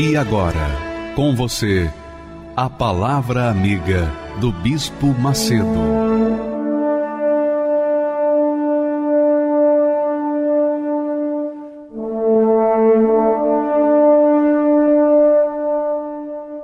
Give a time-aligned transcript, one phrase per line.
[0.00, 0.54] E agora,
[1.16, 1.92] com você,
[2.54, 4.08] a Palavra Amiga
[4.40, 5.66] do Bispo Macedo.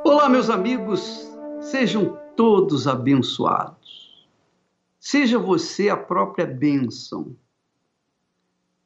[0.05, 1.29] Olá, meus amigos,
[1.61, 4.29] sejam todos abençoados.
[5.01, 7.35] Seja você a própria bênção.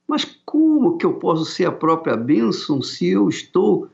[0.06, 3.90] Mas como que eu posso ser a própria bênção se eu estou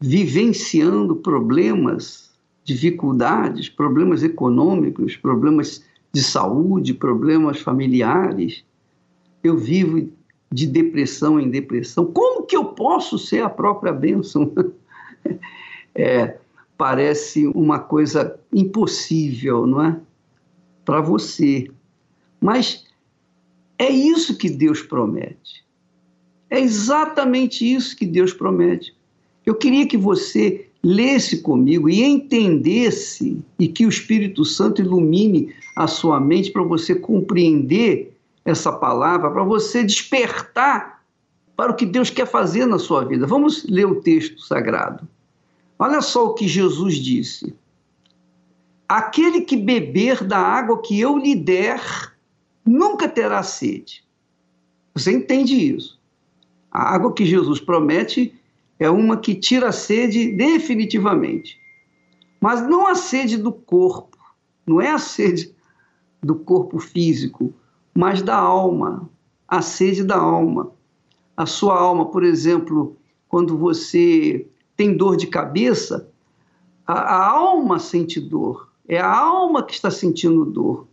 [0.00, 2.30] vivenciando problemas,
[2.64, 8.64] dificuldades, problemas econômicos, problemas de saúde, problemas familiares.
[9.44, 10.10] Eu vivo
[10.50, 12.06] de depressão em depressão.
[12.06, 14.52] Como que eu posso ser a própria bênção?
[15.92, 16.38] É,
[16.78, 20.00] parece uma coisa impossível, não é?
[20.84, 21.68] Para você.
[22.40, 22.86] Mas
[23.76, 25.64] é isso que Deus promete.
[26.48, 28.96] É exatamente isso que Deus promete.
[29.44, 35.86] Eu queria que você lesse comigo e entendesse e que o Espírito Santo ilumine a
[35.86, 41.02] sua mente para você compreender essa palavra, para você despertar
[41.56, 43.26] para o que Deus quer fazer na sua vida.
[43.26, 45.06] Vamos ler o texto sagrado.
[45.78, 47.54] Olha só o que Jesus disse:
[48.88, 52.14] Aquele que beber da água que eu lhe der,
[52.64, 54.02] nunca terá sede.
[54.94, 56.00] Você entende isso?
[56.70, 58.34] A água que Jesus promete
[58.80, 61.60] é uma que tira a sede definitivamente.
[62.40, 64.16] Mas não a sede do corpo,
[64.66, 65.54] não é a sede
[66.22, 67.52] do corpo físico,
[67.94, 69.10] mas da alma,
[69.46, 70.72] a sede da alma.
[71.36, 72.96] A sua alma, por exemplo,
[73.28, 76.08] quando você tem dor de cabeça,
[76.86, 80.86] a, a alma sente dor, é a alma que está sentindo dor.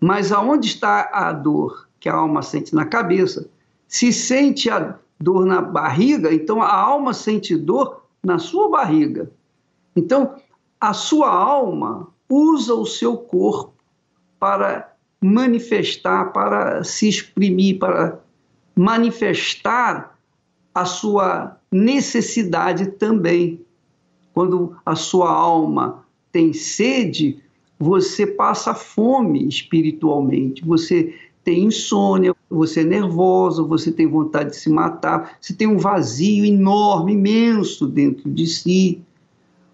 [0.00, 2.74] Mas aonde está a dor que a alma sente?
[2.76, 3.50] Na cabeça.
[3.88, 9.30] Se sente a dor na barriga, então a alma sente dor na sua barriga.
[9.96, 10.36] Então,
[10.80, 13.72] a sua alma usa o seu corpo
[14.38, 18.20] para manifestar, para se exprimir, para
[18.76, 20.16] manifestar
[20.74, 23.64] a sua necessidade também.
[24.32, 27.42] Quando a sua alma tem sede,
[27.78, 31.14] você passa fome espiritualmente, você
[31.48, 36.44] tem insônia, você é nervoso, você tem vontade de se matar, você tem um vazio
[36.44, 39.00] enorme, imenso dentro de si.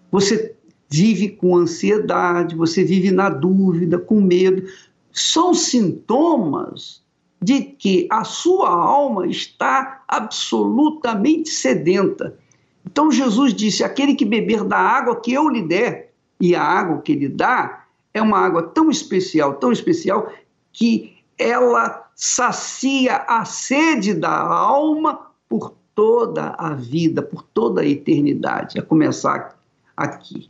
[0.09, 0.55] Você
[0.89, 4.65] vive com ansiedade, você vive na dúvida, com medo.
[5.11, 7.03] São sintomas
[7.41, 12.39] de que a sua alma está absolutamente sedenta.
[12.85, 17.01] Então Jesus disse: aquele que beber da água que eu lhe der, e a água
[17.01, 20.31] que ele dá é uma água tão especial, tão especial,
[20.71, 28.79] que ela sacia a sede da alma por toda a vida, por toda a eternidade,
[28.79, 29.57] a começar
[29.95, 30.49] aqui.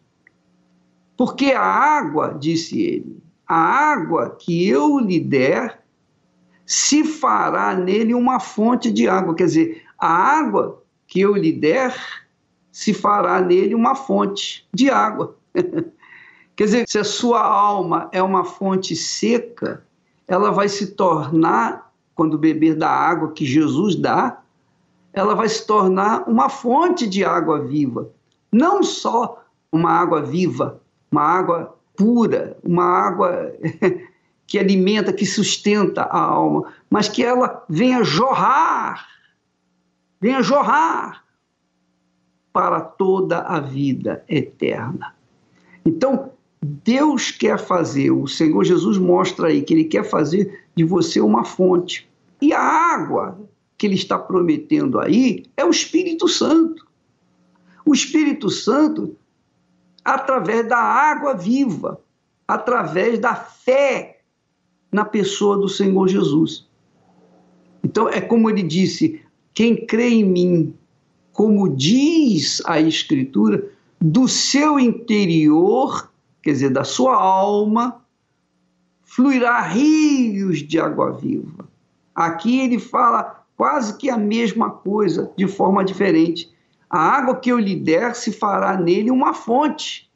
[1.18, 5.84] Porque a água, disse ele, a água que eu lhe der,
[6.66, 9.36] se fará nele uma fonte de água.
[9.36, 11.96] Quer dizer, a água que eu lhe der,
[12.72, 15.38] se fará nele uma fonte de água.
[16.56, 19.86] Quer dizer, se a sua alma é uma fonte seca,
[20.28, 24.42] ela vai se tornar, quando beber da água que Jesus dá,
[25.14, 28.10] ela vai se tornar uma fonte de água viva.
[28.52, 30.82] Não só uma água viva,
[31.12, 33.54] uma água pura, uma água
[34.48, 39.08] que alimenta, que sustenta a alma, mas que ela venha jorrar,
[40.20, 41.24] venha jorrar
[42.52, 45.14] para toda a vida eterna.
[45.86, 46.32] Então,
[46.66, 51.44] Deus quer fazer, o Senhor Jesus mostra aí que ele quer fazer de você uma
[51.46, 52.10] fonte.
[52.42, 53.40] E a água
[53.78, 56.86] que ele está prometendo aí é o Espírito Santo.
[57.86, 59.16] O Espírito Santo,
[60.04, 62.02] através da água viva,
[62.48, 64.22] através da fé
[64.92, 66.68] na pessoa do Senhor Jesus.
[67.84, 69.22] Então, é como ele disse:
[69.54, 70.74] quem crê em mim,
[71.32, 73.72] como diz a Escritura,
[74.02, 76.10] do seu interior
[76.46, 78.06] quer dizer, da sua alma,
[79.02, 81.68] fluirá rios de água viva.
[82.14, 86.54] Aqui ele fala quase que a mesma coisa, de forma diferente.
[86.88, 90.08] A água que eu lhe der se fará nele uma fonte.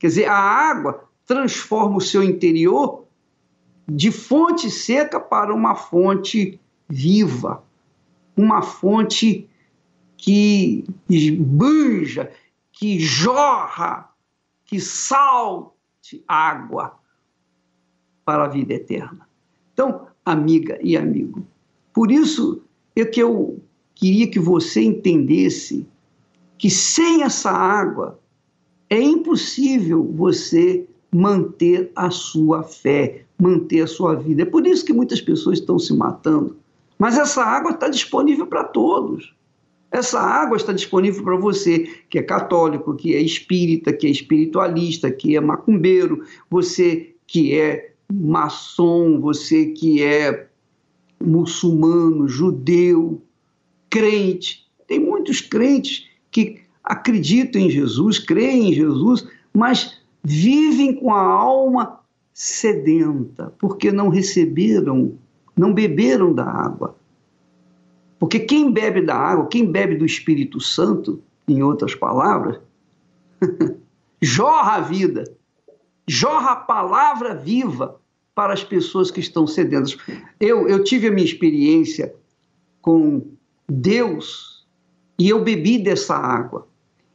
[0.00, 3.04] Quer dizer, a água transforma o seu interior
[3.88, 7.62] de fonte seca para uma fonte viva,
[8.36, 9.48] uma fonte
[10.16, 12.32] que esbanja,
[12.72, 14.10] que jorra,
[14.64, 16.98] que salte água
[18.24, 19.28] para a vida eterna.
[19.72, 21.46] Então, amiga e amigo,
[21.92, 22.62] por isso
[22.96, 23.62] é que eu
[23.94, 25.86] queria que você entendesse
[26.58, 28.18] que sem essa água
[28.88, 34.42] é impossível você manter a sua fé, manter a sua vida.
[34.42, 36.56] É por isso que muitas pessoas estão se matando.
[36.98, 39.34] Mas essa água está disponível para todos.
[39.94, 45.08] Essa água está disponível para você que é católico, que é espírita, que é espiritualista,
[45.08, 50.48] que é macumbeiro, você que é maçom, você que é
[51.22, 53.22] muçulmano, judeu,
[53.88, 54.66] crente.
[54.88, 62.00] Tem muitos crentes que acreditam em Jesus, creem em Jesus, mas vivem com a alma
[62.32, 65.12] sedenta, porque não receberam,
[65.56, 66.96] não beberam da água.
[68.18, 72.58] Porque quem bebe da água, quem bebe do Espírito Santo, em outras palavras,
[74.22, 75.24] jorra a vida,
[76.06, 78.00] jorra a palavra viva
[78.34, 79.96] para as pessoas que estão sedentas.
[80.40, 82.14] Eu, eu tive a minha experiência
[82.82, 83.26] com
[83.68, 84.66] Deus
[85.18, 86.66] e eu bebi dessa água.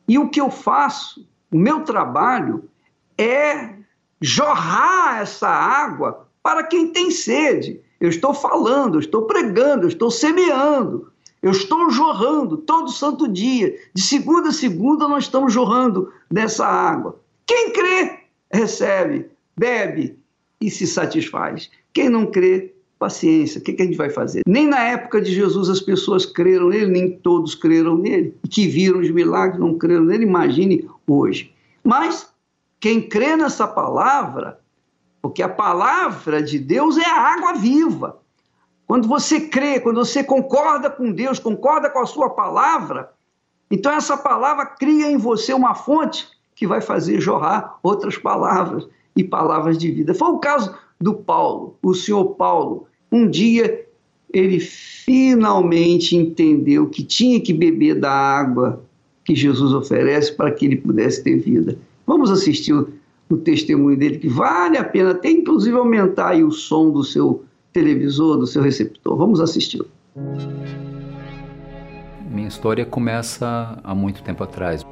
[0.07, 2.69] E o que eu faço, o meu trabalho,
[3.17, 3.75] é
[4.21, 7.81] jorrar essa água para quem tem sede.
[7.99, 11.11] Eu estou falando, eu estou pregando, eu estou semeando,
[11.41, 13.75] eu estou jorrando todo santo dia.
[13.93, 17.19] De segunda a segunda nós estamos jorrando dessa água.
[17.45, 18.19] Quem crê,
[18.51, 20.17] recebe, bebe
[20.61, 21.69] e se satisfaz.
[21.93, 23.59] Quem não crê, paciência.
[23.59, 24.43] O que, que a gente vai fazer?
[24.45, 28.35] Nem na época de Jesus as pessoas creram nele, nem todos creram nele.
[28.49, 30.25] Que viram os milagres não creram nele.
[30.25, 31.53] Imagine hoje.
[31.83, 32.29] Mas
[32.79, 34.58] quem crê nessa palavra,
[35.21, 38.19] porque a palavra de Deus é a água viva.
[38.87, 43.11] Quando você crê, quando você concorda com Deus, concorda com a sua palavra,
[43.69, 49.23] então essa palavra cria em você uma fonte que vai fazer jorrar outras palavras e
[49.23, 50.13] palavras de vida.
[50.13, 52.87] Foi o caso do Paulo, o senhor Paulo.
[53.11, 53.85] Um dia
[54.31, 58.83] ele finalmente entendeu que tinha que beber da água
[59.23, 61.77] que Jesus oferece para que ele pudesse ter vida.
[62.05, 62.73] Vamos assistir
[63.29, 68.37] o, testemunho dele, que vale a pena até inclusive aumentar o som do seu televisor,
[68.37, 69.15] do seu receptor.
[69.17, 69.81] Vamos assistir.
[72.29, 74.85] Minha história começa há muito tempo atrás.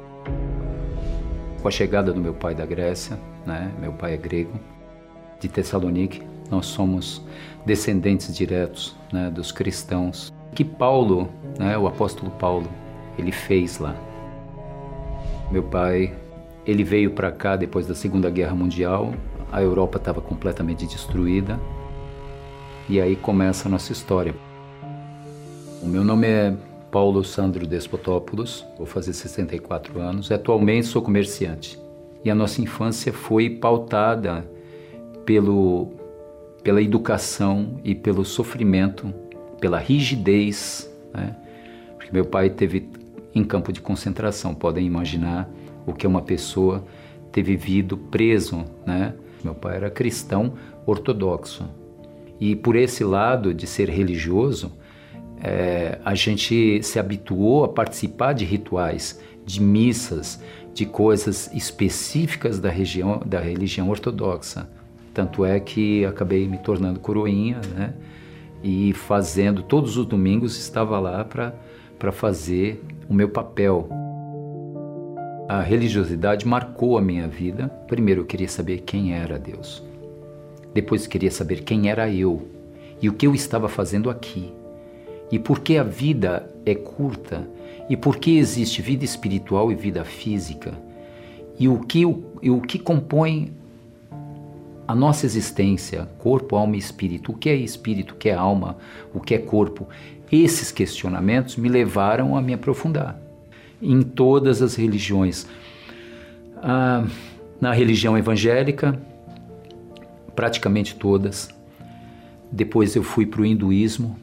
[1.60, 3.72] Com a chegada do meu pai da Grécia, né?
[3.80, 4.58] meu pai é grego,
[5.40, 7.24] de Tessalonique, nós somos
[7.66, 12.68] descendentes diretos né, dos cristãos que Paulo, né, o apóstolo Paulo,
[13.18, 13.94] ele fez lá.
[15.50, 16.14] Meu pai
[16.68, 19.14] ele veio para cá depois da Segunda Guerra Mundial,
[19.50, 21.58] a Europa estava completamente destruída,
[22.90, 24.34] e aí começa a nossa história.
[25.82, 26.54] O meu nome é
[26.90, 31.80] Paulo Sandro Despotopoulos, vou fazer 64 anos, atualmente sou comerciante.
[32.22, 34.46] E a nossa infância foi pautada
[35.24, 35.88] pelo,
[36.62, 39.10] pela educação e pelo sofrimento,
[39.58, 41.34] pela rigidez, né?
[41.96, 42.90] porque meu pai teve
[43.34, 45.48] em campo de concentração, podem imaginar
[45.90, 46.84] o que uma pessoa
[47.32, 49.14] ter vivido preso, né?
[49.42, 50.54] Meu pai era cristão
[50.86, 51.68] ortodoxo
[52.40, 54.72] e por esse lado de ser religioso,
[55.40, 60.40] é, a gente se habituou a participar de rituais, de missas,
[60.72, 64.68] de coisas específicas da, região, da religião ortodoxa.
[65.12, 67.94] Tanto é que acabei me tornando coroinha, né?
[68.62, 73.88] E fazendo, todos os domingos estava lá para fazer o meu papel.
[75.48, 77.68] A religiosidade marcou a minha vida.
[77.86, 79.82] Primeiro eu queria saber quem era Deus.
[80.74, 82.46] Depois queria saber quem era eu
[83.00, 84.52] e o que eu estava fazendo aqui.
[85.32, 87.48] E por que a vida é curta
[87.88, 90.74] e por que existe vida espiritual e vida física.
[91.58, 93.50] E o que, o, o que compõe
[94.86, 97.32] a nossa existência, corpo, alma e espírito.
[97.32, 98.76] O que é espírito, o que é alma,
[99.14, 99.88] o que é corpo?
[100.30, 103.27] Esses questionamentos me levaram a me aprofundar
[103.80, 105.46] em todas as religiões.
[106.56, 107.06] Ah,
[107.60, 109.00] na religião evangélica,
[110.34, 111.48] praticamente todas.
[112.50, 114.16] Depois eu fui para o hinduísmo.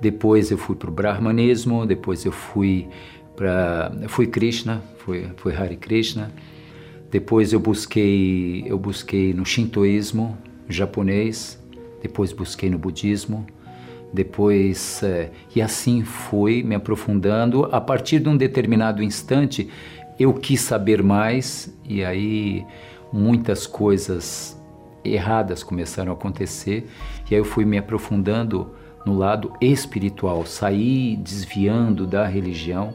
[0.00, 1.86] Depois eu fui para o brahmanismo.
[1.86, 2.88] Depois eu fui
[3.34, 6.32] para fui Krishna, fui, fui Hare Krishna.
[7.10, 10.36] Depois eu busquei eu busquei no shintoísmo
[10.68, 11.62] japonês.
[12.02, 13.46] Depois busquei no budismo.
[14.12, 17.68] Depois é, e assim fui me aprofundando.
[17.72, 19.68] A partir de um determinado instante,
[20.18, 22.64] eu quis saber mais e aí
[23.12, 24.60] muitas coisas
[25.04, 26.88] erradas começaram a acontecer
[27.30, 32.92] e aí eu fui me aprofundando no lado espiritual, saí desviando da religião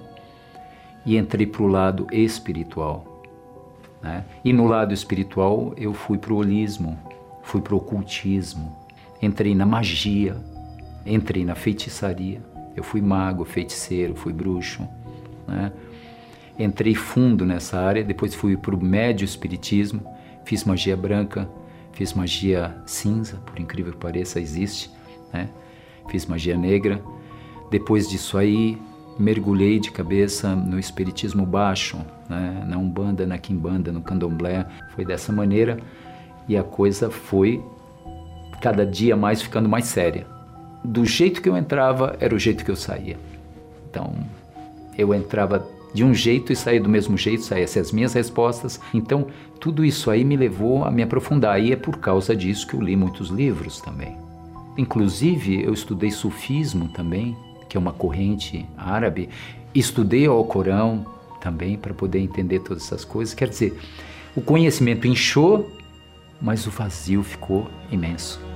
[1.05, 3.23] e entrei para o lado espiritual.
[4.01, 4.25] Né?
[4.43, 6.99] E no lado espiritual eu fui para o holismo,
[7.43, 8.75] fui para o ocultismo,
[9.21, 10.35] entrei na magia,
[11.05, 12.41] entrei na feitiçaria.
[12.75, 14.87] Eu fui mago, feiticeiro, fui bruxo.
[15.47, 15.71] Né?
[16.57, 20.01] Entrei fundo nessa área, depois fui para o médio espiritismo,
[20.45, 21.49] fiz magia branca,
[21.93, 24.89] fiz magia cinza, por incrível que pareça, existe.
[25.33, 25.49] Né?
[26.09, 27.01] Fiz magia negra.
[27.69, 28.77] Depois disso aí,
[29.17, 31.97] mergulhei de cabeça no espiritismo baixo,
[32.29, 32.65] né?
[32.67, 34.65] na Umbanda, na Quimbanda, no Candomblé.
[34.95, 35.79] Foi dessa maneira
[36.47, 37.63] e a coisa foi
[38.61, 40.27] cada dia mais ficando mais séria.
[40.83, 43.17] Do jeito que eu entrava, era o jeito que eu saía.
[43.89, 44.13] Então,
[44.97, 48.79] eu entrava de um jeito e saía do mesmo jeito, saíam as minhas respostas.
[48.93, 49.27] Então,
[49.59, 51.61] tudo isso aí me levou a me aprofundar.
[51.61, 54.17] E é por causa disso que eu li muitos livros também.
[54.77, 57.35] Inclusive, eu estudei sufismo também,
[57.67, 59.29] que é uma corrente árabe.
[59.75, 61.05] Estudei o Corão
[61.41, 63.33] também para poder entender todas essas coisas.
[63.33, 63.77] Quer dizer,
[64.35, 65.69] o conhecimento inchou,
[66.41, 68.50] mas o vazio ficou imenso.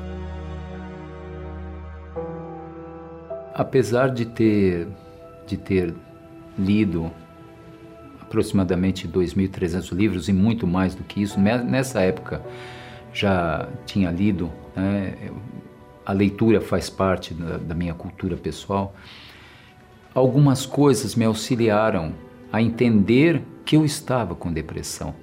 [3.57, 4.85] Apesar de ter,
[5.47, 5.95] de ter
[6.59, 7.09] lido
[8.19, 12.41] aproximadamente 2.300 livros e muito mais do que isso, nessa época
[13.13, 15.31] já tinha lido, né,
[16.05, 18.93] a leitura faz parte da, da minha cultura pessoal.
[20.13, 22.13] Algumas coisas me auxiliaram
[22.51, 25.15] a entender que eu estava com depressão,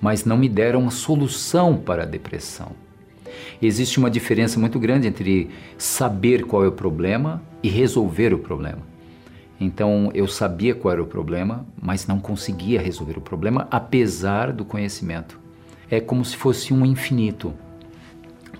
[0.00, 2.72] mas não me deram uma solução para a depressão.
[3.60, 8.80] Existe uma diferença muito grande entre saber qual é o problema e resolver o problema.
[9.60, 14.64] Então eu sabia qual era o problema, mas não conseguia resolver o problema apesar do
[14.64, 15.38] conhecimento.
[15.90, 17.54] É como se fosse um infinito.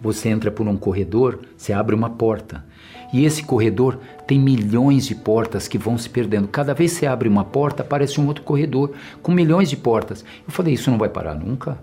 [0.00, 2.64] Você entra por um corredor, você abre uma porta.
[3.12, 6.48] E esse corredor tem milhões de portas que vão se perdendo.
[6.48, 10.24] Cada vez que você abre uma porta, aparece um outro corredor com milhões de portas.
[10.46, 11.78] Eu falei, isso não vai parar nunca?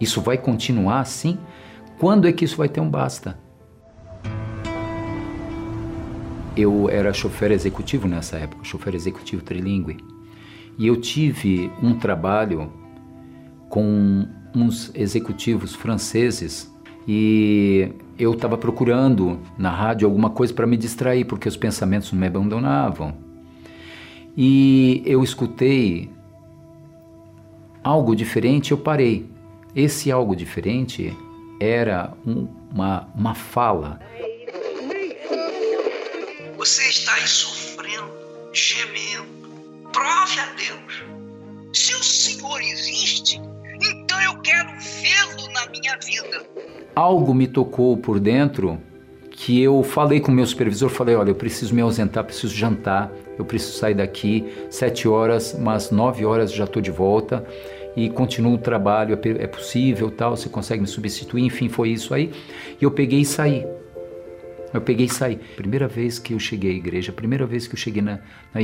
[0.00, 1.38] Isso vai continuar assim?
[1.98, 3.38] Quando é que isso vai ter um basta?
[6.54, 9.96] Eu era chofer executivo nessa época, chofer executivo trilingue.
[10.78, 12.70] E eu tive um trabalho
[13.70, 16.70] com uns executivos franceses
[17.08, 22.26] e eu estava procurando na rádio alguma coisa para me distrair, porque os pensamentos me
[22.26, 23.14] abandonavam.
[24.36, 26.10] E eu escutei
[27.82, 29.30] algo diferente, eu parei.
[29.74, 31.16] Esse algo diferente
[31.60, 34.00] era um, uma, uma fala.
[36.56, 38.10] Você está aí sofrendo,
[38.52, 39.26] gemendo.
[39.92, 41.04] Prove a Deus.
[41.72, 43.40] Se o Senhor existe,
[43.80, 46.44] então eu quero vê-lo na minha vida.
[46.94, 48.80] Algo me tocou por dentro
[49.30, 53.12] que eu falei com o meu supervisor, falei, olha, eu preciso me ausentar, preciso jantar,
[53.38, 57.46] eu preciso sair daqui sete horas, mas nove horas já estou de volta
[57.96, 62.12] e continuo o trabalho, é, é possível, tal, você consegue me substituir, enfim, foi isso
[62.12, 62.30] aí.
[62.78, 63.66] E eu peguei e saí.
[64.72, 65.36] Eu peguei e saí.
[65.56, 68.20] Primeira vez que eu cheguei à igreja, primeira vez que eu cheguei na,
[68.52, 68.60] na.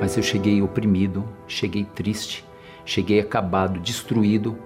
[0.00, 2.44] Mas eu cheguei oprimido, cheguei triste,
[2.84, 4.56] cheguei acabado, destruído,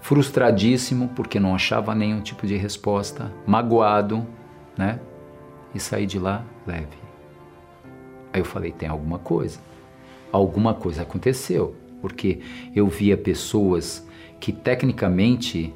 [0.00, 4.24] frustradíssimo porque não achava nenhum tipo de resposta, magoado,
[4.78, 5.00] né?
[5.74, 7.05] E saí de lá leve.
[8.36, 9.58] Aí eu falei: tem alguma coisa.
[10.30, 12.40] Alguma coisa aconteceu, porque
[12.74, 14.06] eu via pessoas
[14.38, 15.72] que tecnicamente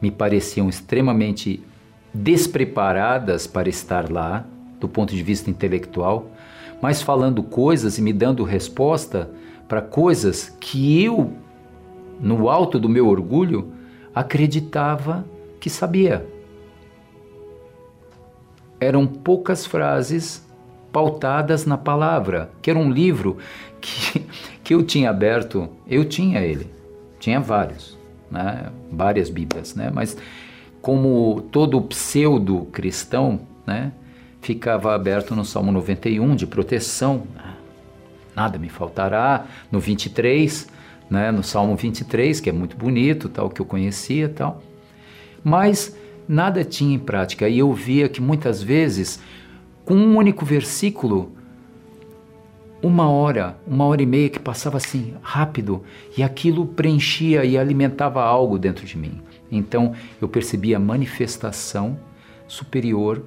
[0.00, 1.62] me pareciam extremamente
[2.14, 4.46] despreparadas para estar lá,
[4.80, 6.30] do ponto de vista intelectual,
[6.80, 9.30] mas falando coisas e me dando resposta
[9.68, 11.34] para coisas que eu,
[12.18, 13.74] no alto do meu orgulho,
[14.14, 15.22] acreditava
[15.60, 16.26] que sabia.
[18.80, 20.47] Eram poucas frases
[20.92, 23.38] pautadas na palavra, que era um livro
[23.80, 24.26] que,
[24.62, 26.70] que eu tinha aberto, eu tinha ele,
[27.18, 27.98] tinha vários,
[28.30, 28.70] né?
[28.90, 29.90] várias Bíblias, né?
[29.92, 30.16] mas
[30.80, 33.92] como todo pseudo cristão, né?
[34.40, 37.24] ficava aberto no Salmo 91 de proteção,
[38.34, 40.68] nada me faltará, no 23,
[41.10, 41.30] né?
[41.30, 44.62] no Salmo 23, que é muito bonito, tal, que eu conhecia, tal,
[45.42, 45.96] mas
[46.28, 49.20] nada tinha em prática, e eu via que muitas vezes
[49.88, 51.32] com um único versículo,
[52.82, 55.82] uma hora, uma hora e meia que passava assim rápido
[56.14, 59.22] e aquilo preenchia e alimentava algo dentro de mim.
[59.50, 61.98] Então eu percebi a manifestação
[62.46, 63.24] superior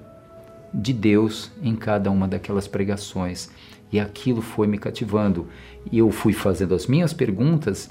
[0.71, 3.49] de Deus em cada uma daquelas pregações
[3.91, 5.47] e aquilo foi me cativando.
[5.91, 7.89] E eu fui fazendo as minhas perguntas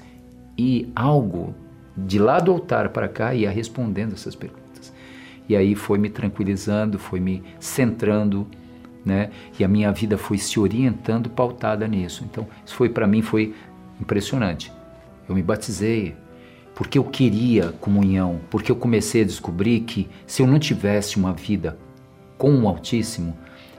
[0.57, 1.53] e algo
[1.97, 4.93] de lá do altar para cá ia respondendo essas perguntas.
[5.49, 8.47] E aí foi me tranquilizando, foi me centrando
[9.05, 9.29] né?
[9.59, 12.23] E a minha vida foi se orientando pautada nisso.
[12.29, 13.53] Então, isso foi para mim foi
[13.99, 14.71] impressionante.
[15.27, 16.15] Eu me batizei
[16.75, 21.33] porque eu queria comunhão, porque eu comecei a descobrir que se eu não tivesse uma
[21.33, 21.77] vida
[22.37, 23.37] com o Altíssimo,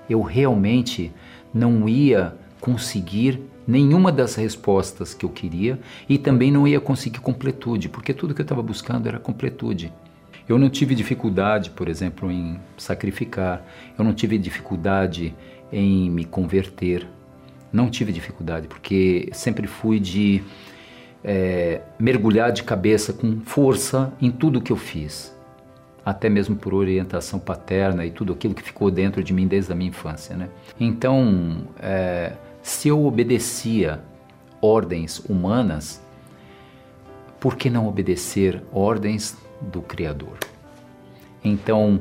[0.09, 1.12] eu realmente
[1.52, 7.88] não ia conseguir nenhuma das respostas que eu queria e também não ia conseguir completude,
[7.88, 9.93] porque tudo que eu estava buscando era completude.
[10.49, 13.65] Eu não tive dificuldade, por exemplo, em sacrificar.
[13.99, 15.35] Eu não tive dificuldade
[15.73, 17.07] em me converter.
[17.73, 20.43] Não tive dificuldade, porque sempre fui de
[21.25, 25.35] é, mergulhar de cabeça com força em tudo que eu fiz.
[26.05, 29.75] Até mesmo por orientação paterna e tudo aquilo que ficou dentro de mim desde a
[29.75, 30.37] minha infância.
[30.37, 30.49] Né?
[30.79, 34.01] Então, é, se eu obedecia
[34.61, 36.03] ordens humanas,
[37.41, 39.37] por que não obedecer ordens
[39.71, 40.38] do Criador.
[41.45, 42.00] Então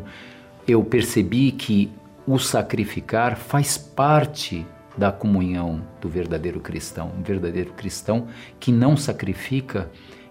[0.68, 1.92] eu percebi que
[2.26, 4.66] o sacrificar faz parte
[4.98, 7.12] da comunhão do verdadeiro cristão.
[7.18, 8.28] Um verdadeiro cristão
[8.60, 9.90] que não sacrifica,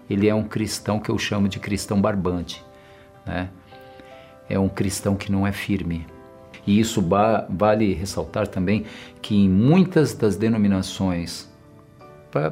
[0.09, 2.63] ele é um cristão que eu chamo de cristão barbante.
[3.25, 3.49] Né?
[4.49, 6.05] É um cristão que não é firme.
[6.65, 7.03] E isso
[7.49, 8.85] vale ressaltar também
[9.21, 11.50] que em muitas das denominações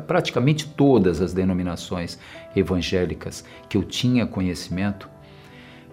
[0.06, 2.20] praticamente todas as denominações
[2.56, 5.10] evangélicas que eu tinha conhecimento,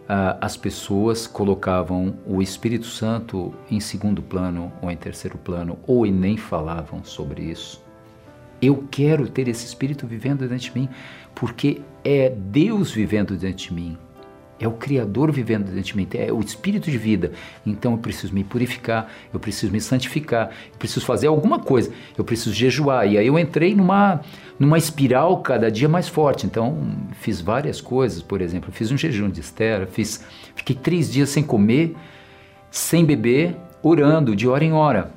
[0.05, 6.05] uh, as pessoas colocavam o Espírito Santo em segundo plano ou em terceiro plano, ou
[6.07, 7.85] nem falavam sobre isso.
[8.61, 10.89] Eu quero ter esse Espírito vivendo dentro de mim,
[11.35, 13.99] porque é Deus vivendo dentro de mim.
[14.59, 17.33] É o Criador vivendo dentro de mim, é o Espírito de vida.
[17.65, 22.25] Então eu preciso me purificar, eu preciso me santificar, eu preciso fazer alguma coisa, eu
[22.25, 23.07] preciso jejuar.
[23.07, 24.23] E aí eu entrei numa,
[24.59, 26.47] numa espiral cada dia mais forte.
[26.47, 26.75] Então
[27.21, 31.43] fiz várias coisas, por exemplo, fiz um jejum de Esther, fiz, fiquei três dias sem
[31.43, 31.95] comer,
[32.71, 35.13] sem beber, orando de hora em hora.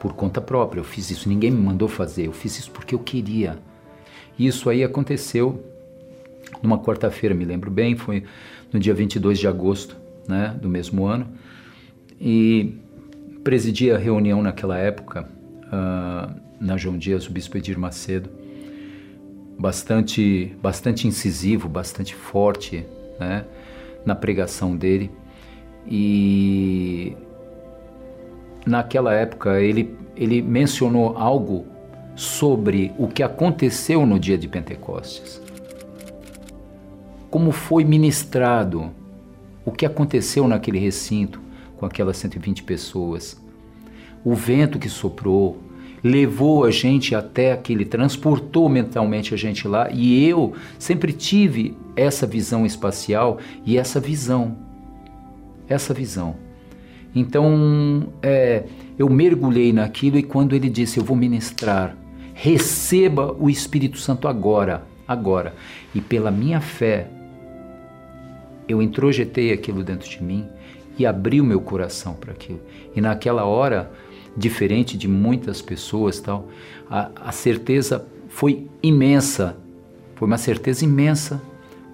[0.00, 3.00] Por conta própria, eu fiz isso, ninguém me mandou fazer, eu fiz isso porque eu
[3.00, 3.58] queria.
[4.36, 5.67] Isso aí aconteceu
[6.62, 8.24] numa quarta-feira, me lembro bem, foi
[8.72, 11.26] no dia 22 de agosto né, do mesmo ano.
[12.20, 12.74] E
[13.44, 15.28] presidi a reunião naquela época,
[15.66, 18.28] uh, na João Dias, o bispo Edir Macedo,
[19.58, 22.84] bastante, bastante incisivo, bastante forte
[23.18, 23.44] né,
[24.04, 25.10] na pregação dele.
[25.86, 27.16] E
[28.66, 31.66] naquela época ele, ele mencionou algo
[32.14, 35.47] sobre o que aconteceu no dia de Pentecostes
[37.30, 38.90] como foi ministrado,
[39.64, 41.40] o que aconteceu naquele recinto
[41.76, 43.40] com aquelas 120 pessoas.
[44.24, 45.58] O vento que soprou
[46.02, 52.26] levou a gente até aquele, transportou mentalmente a gente lá, e eu sempre tive essa
[52.26, 54.56] visão espacial e essa visão.
[55.68, 56.36] Essa visão.
[57.14, 58.64] Então, é,
[58.98, 61.96] eu mergulhei naquilo e quando ele disse: Eu vou ministrar,
[62.32, 65.54] receba o Espírito Santo agora, agora.
[65.94, 67.08] E pela minha fé,
[68.68, 70.46] eu introjetei aquilo dentro de mim
[70.98, 72.60] e abri o meu coração para aquilo.
[72.94, 73.90] E naquela hora,
[74.36, 76.48] diferente de muitas pessoas, tal,
[76.90, 79.56] a, a certeza foi imensa.
[80.16, 81.40] Foi uma certeza imensa,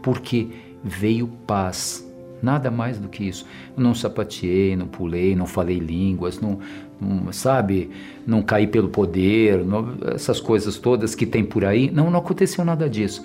[0.03, 0.49] porque
[0.83, 2.03] veio paz.
[2.43, 3.47] Nada mais do que isso.
[3.77, 6.59] Eu não sapateei, não pulei, não falei línguas, não,
[7.01, 7.91] não sabe,
[8.27, 11.91] não caí pelo poder, não, essas coisas todas que tem por aí.
[11.91, 13.25] Não, não aconteceu nada disso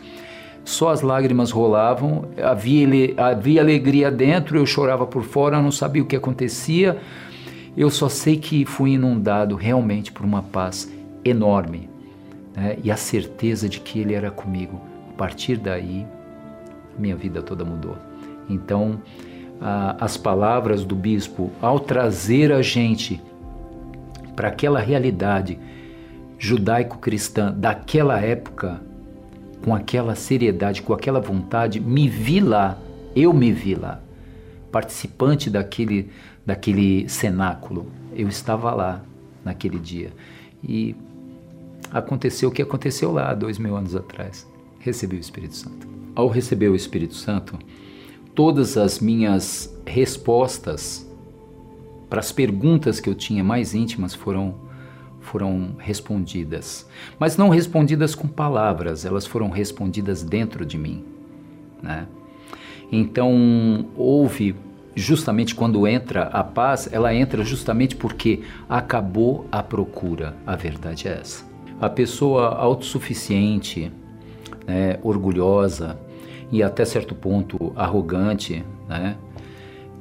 [0.69, 6.05] só as lágrimas rolavam, havia, havia alegria dentro, eu chorava por fora, não sabia o
[6.05, 6.99] que acontecia.
[7.75, 10.87] Eu só sei que fui inundado realmente por uma paz
[11.25, 11.89] enorme
[12.55, 12.77] né?
[12.83, 14.79] e a certeza de que Ele era comigo.
[15.09, 16.05] A partir daí,
[16.99, 17.97] minha vida toda mudou.
[18.47, 19.01] Então,
[19.59, 23.19] a, as palavras do bispo, ao trazer a gente
[24.35, 25.57] para aquela realidade
[26.37, 28.79] judaico-cristã daquela época,
[29.63, 32.77] com aquela seriedade, com aquela vontade, me vi lá,
[33.15, 34.01] eu me vi lá,
[34.71, 36.09] participante daquele,
[36.45, 37.87] daquele cenáculo.
[38.15, 39.03] Eu estava lá
[39.43, 40.11] naquele dia.
[40.63, 40.95] E
[41.91, 44.47] aconteceu o que aconteceu lá dois mil anos atrás.
[44.79, 45.87] Recebi o Espírito Santo.
[46.15, 47.57] Ao receber o Espírito Santo,
[48.35, 51.05] todas as minhas respostas
[52.09, 54.55] para as perguntas que eu tinha mais íntimas foram,
[55.21, 56.87] foram respondidas,
[57.19, 61.03] mas não respondidas com palavras, elas foram respondidas dentro de mim,
[61.81, 62.07] né?
[62.91, 64.55] Então houve
[64.95, 70.35] justamente quando entra a paz, ela entra justamente porque acabou a procura.
[70.45, 71.45] A verdade é essa.
[71.79, 73.91] A pessoa autossuficiente,
[74.67, 75.97] né, orgulhosa
[76.51, 79.15] e até certo ponto arrogante, né,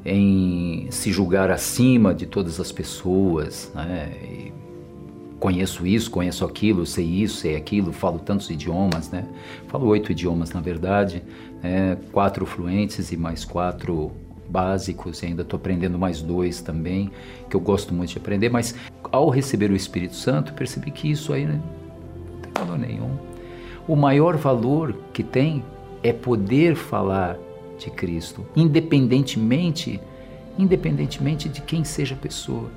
[0.05, 4.48] em se julgar acima de todas as pessoas, né,
[5.39, 9.27] conheço isso, conheço aquilo, sei isso, sei aquilo, falo tantos idiomas, né?
[9.69, 11.23] Falo oito idiomas na verdade,
[11.63, 11.97] né?
[12.13, 14.13] quatro fluentes e mais quatro
[14.49, 17.11] básicos, e ainda estou aprendendo mais dois também,
[17.49, 18.75] que eu gosto muito de aprender, mas
[19.13, 21.61] ao receber o Espírito Santo, percebi que isso aí né,
[22.33, 23.11] não tem valor nenhum.
[23.87, 25.63] O maior valor que tem
[26.03, 27.37] é poder falar
[27.79, 30.01] de Cristo, independentemente,
[30.59, 32.71] independentemente de quem seja a pessoa.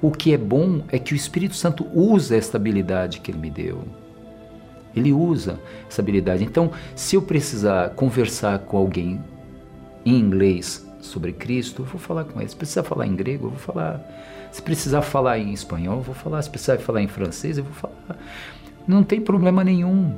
[0.00, 3.50] O que é bom é que o Espírito Santo usa esta habilidade que ele me
[3.50, 3.84] deu.
[4.94, 6.44] Ele usa essa habilidade.
[6.44, 9.20] Então, se eu precisar conversar com alguém
[10.04, 12.48] em inglês sobre Cristo, eu vou falar com ele.
[12.48, 14.00] Se precisar falar em grego, eu vou falar.
[14.50, 16.40] Se precisar falar em espanhol, eu vou falar.
[16.42, 18.18] Se precisar falar em francês, eu vou falar.
[18.86, 20.14] Não tem problema nenhum.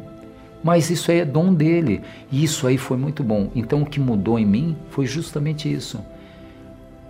[0.62, 2.02] Mas isso aí é dom dele.
[2.30, 3.50] E isso aí foi muito bom.
[3.54, 6.00] Então o que mudou em mim foi justamente isso.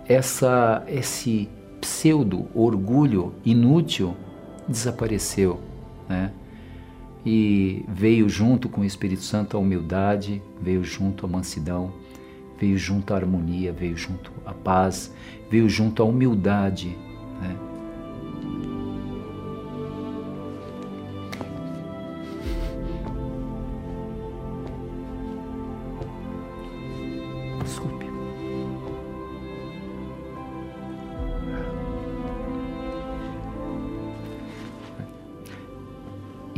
[0.07, 1.49] Essa, esse
[1.81, 4.15] pseudo orgulho inútil
[4.67, 5.59] desapareceu,
[6.07, 6.31] né?
[7.25, 11.91] E veio junto com o Espírito Santo a humildade, veio junto a mansidão,
[12.57, 15.13] veio junto a harmonia, veio junto a paz,
[15.49, 16.95] veio junto a humildade.
[17.41, 17.55] Né?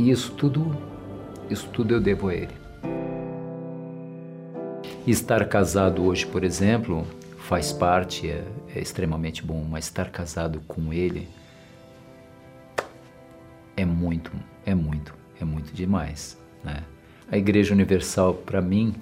[0.02, 0.76] E isso tudo,
[1.48, 2.50] isso tudo eu devo a Ele.
[5.06, 7.06] Estar casado hoje, por exemplo,
[7.38, 11.28] faz parte, é, é extremamente bom, mas estar casado com ele
[13.76, 14.32] é muito,
[14.66, 16.36] é muito, é muito demais.
[16.64, 16.82] Né?
[17.30, 18.96] A Igreja Universal, para mim,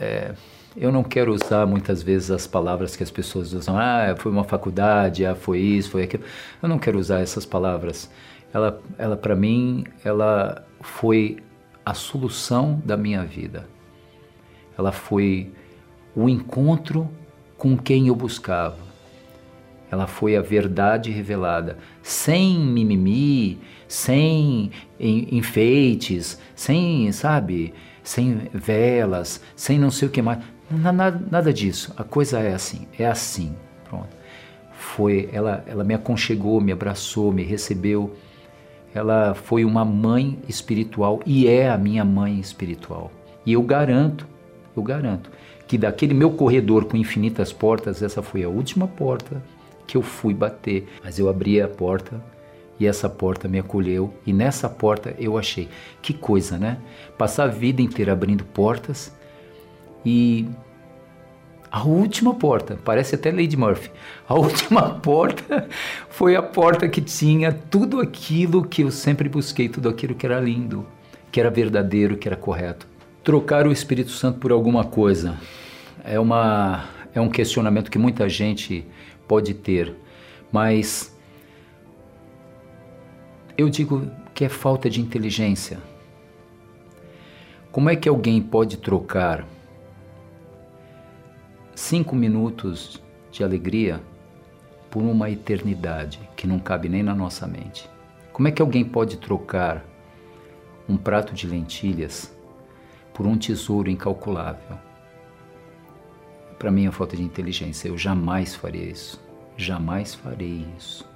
[0.00, 0.34] é,
[0.76, 3.78] eu não quero usar muitas vezes as palavras que as pessoas usam.
[3.78, 6.24] Ah, foi uma faculdade, ah, foi isso, foi aquilo.
[6.60, 8.10] Eu não quero usar essas palavras.
[8.52, 11.38] Ela, ela para mim, ela foi
[11.84, 13.66] a solução da minha vida
[14.80, 15.52] ela foi
[16.16, 17.08] o encontro
[17.56, 18.78] com quem eu buscava.
[19.90, 29.90] Ela foi a verdade revelada, sem mimimi, sem enfeites, sem, sabe, sem velas, sem não
[29.90, 30.38] sei o que mais.
[30.70, 31.92] Nada, nada disso.
[31.96, 33.54] A coisa é assim, é assim.
[33.88, 34.16] Pronto.
[34.72, 38.16] Foi, ela, ela me aconchegou, me abraçou, me recebeu.
[38.94, 43.10] Ela foi uma mãe espiritual e é a minha mãe espiritual.
[43.46, 44.26] E eu garanto
[44.76, 45.30] eu garanto
[45.66, 49.42] que daquele meu corredor com infinitas portas, essa foi a última porta
[49.86, 50.88] que eu fui bater.
[51.02, 52.22] Mas eu abri a porta
[52.78, 55.68] e essa porta me acolheu e nessa porta eu achei
[56.00, 56.78] que coisa, né?
[57.18, 59.14] Passar a vida inteira abrindo portas
[60.04, 60.48] e
[61.70, 63.90] a última porta, parece até Lady Murphy.
[64.28, 65.68] A última porta
[66.08, 70.40] foi a porta que tinha tudo aquilo que eu sempre busquei, tudo aquilo que era
[70.40, 70.84] lindo,
[71.30, 72.88] que era verdadeiro, que era correto.
[73.22, 75.36] Trocar o Espírito Santo por alguma coisa
[76.02, 78.84] é, uma, é um questionamento que muita gente
[79.28, 79.94] pode ter,
[80.50, 81.14] mas
[83.56, 85.78] eu digo que é falta de inteligência.
[87.70, 89.46] Como é que alguém pode trocar
[91.80, 94.00] cinco minutos de alegria
[94.90, 97.88] por uma eternidade que não cabe nem na nossa mente?
[98.32, 99.84] Como é que alguém pode trocar
[100.90, 102.34] um prato de lentilhas
[103.14, 104.76] por um tesouro incalculável.
[106.58, 107.88] Para mim é falta de inteligência.
[107.88, 109.20] Eu jamais faria isso.
[109.56, 111.08] Jamais farei isso.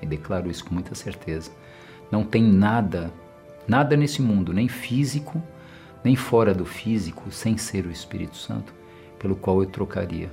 [0.00, 1.50] E declaro isso com muita certeza.
[2.10, 3.12] Não tem nada,
[3.66, 5.42] nada nesse mundo, nem físico,
[6.02, 8.72] nem fora do físico, sem ser o Espírito Santo,
[9.18, 10.30] pelo qual eu trocaria.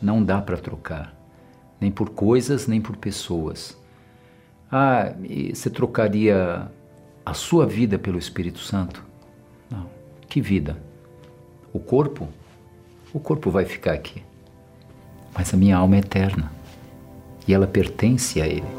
[0.00, 1.14] Não dá para trocar,
[1.80, 3.76] nem por coisas, nem por pessoas.
[4.70, 5.12] Ah,
[5.52, 6.70] você trocaria
[7.24, 9.04] a sua vida pelo Espírito Santo?
[9.70, 9.86] Não.
[10.28, 10.76] Que vida?
[11.72, 12.28] O corpo?
[13.12, 14.22] O corpo vai ficar aqui.
[15.34, 16.52] Mas a minha alma é eterna.
[17.46, 18.78] E ela pertence a Ele.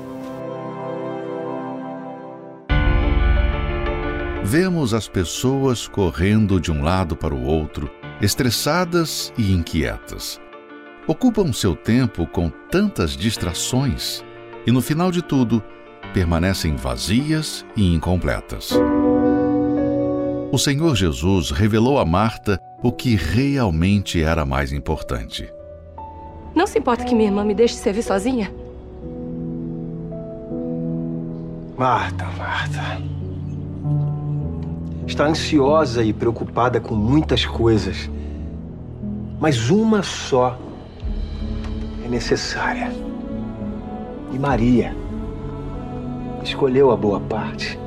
[4.44, 7.90] Vemos as pessoas correndo de um lado para o outro,
[8.22, 10.40] estressadas e inquietas.
[11.08, 14.24] Ocupam seu tempo com tantas distrações
[14.68, 15.64] e, no final de tudo,
[16.14, 18.72] permanecem vazias e incompletas.
[20.52, 25.52] O Senhor Jesus revelou a Marta o que realmente era mais importante.
[26.56, 28.52] Não se importa que minha irmã me deixe servir sozinha?
[31.78, 33.02] Marta, Marta.
[35.10, 38.08] Está ansiosa e preocupada com muitas coisas.
[39.40, 40.56] Mas uma só
[42.06, 42.92] é necessária.
[44.32, 44.96] E Maria
[46.44, 47.78] escolheu a boa parte.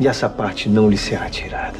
[0.00, 1.78] E essa parte não lhe será tirada.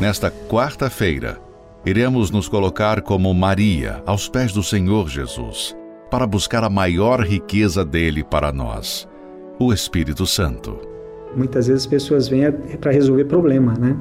[0.00, 1.40] Nesta quarta-feira,
[1.86, 5.76] iremos nos colocar como Maria aos pés do Senhor Jesus,
[6.10, 9.08] para buscar a maior riqueza dele para nós,
[9.56, 10.89] o Espírito Santo.
[11.36, 13.96] Muitas vezes as pessoas vêm para resolver problema, né?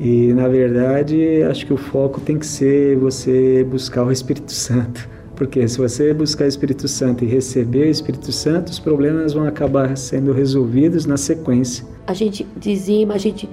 [0.00, 5.08] E na verdade, acho que o foco tem que ser você buscar o Espírito Santo.
[5.36, 9.44] Porque se você buscar o Espírito Santo e receber o Espírito Santo, os problemas vão
[9.44, 11.84] acabar sendo resolvidos na sequência.
[12.06, 13.48] A gente dizima, a gente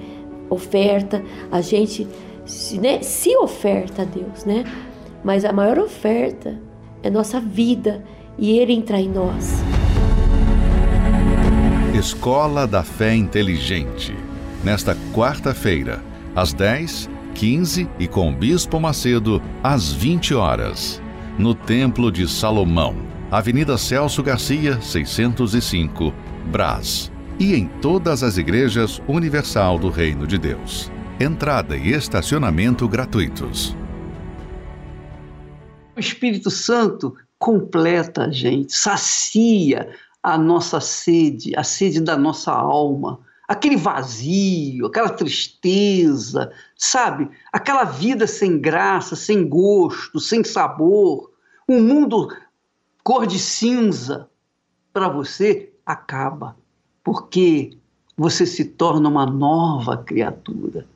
[0.48, 2.06] oferta, a gente
[2.44, 4.64] se, né, se oferta a Deus, né?
[5.22, 6.58] Mas a maior oferta
[7.02, 8.02] é nossa vida
[8.38, 9.69] e Ele entrar em nós.
[12.00, 14.16] Escola da Fé Inteligente.
[14.64, 16.02] Nesta quarta-feira,
[16.34, 20.98] às 10, 15 e com o Bispo Macedo, às 20 horas,
[21.38, 22.96] no Templo de Salomão,
[23.30, 26.10] Avenida Celso Garcia, 605,
[26.50, 30.90] Brás, e em todas as igrejas Universal do Reino de Deus.
[31.20, 33.76] Entrada e estacionamento gratuitos.
[35.94, 39.86] O Espírito Santo completa a gente, sacia
[40.22, 47.28] a nossa sede, a sede da nossa alma aquele vazio, aquela tristeza, sabe?
[47.52, 51.32] Aquela vida sem graça, sem gosto, sem sabor,
[51.68, 52.28] um mundo
[53.02, 54.28] cor de cinza
[54.92, 56.56] para você acaba,
[57.02, 57.76] porque
[58.16, 60.86] você se torna uma nova criatura.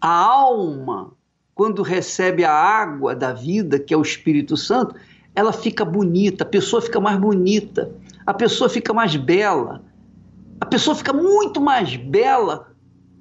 [0.00, 1.12] A alma,
[1.54, 4.96] quando recebe a água da vida, que é o Espírito Santo,
[5.32, 7.88] ela fica bonita, a pessoa fica mais bonita,
[8.28, 9.82] a pessoa fica mais bela,
[10.60, 12.70] a pessoa fica muito mais bela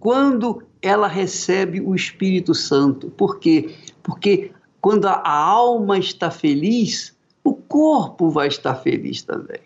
[0.01, 3.09] quando ela recebe o Espírito Santo.
[3.11, 3.73] Por quê?
[4.03, 9.61] Porque quando a alma está feliz, o corpo vai estar feliz também.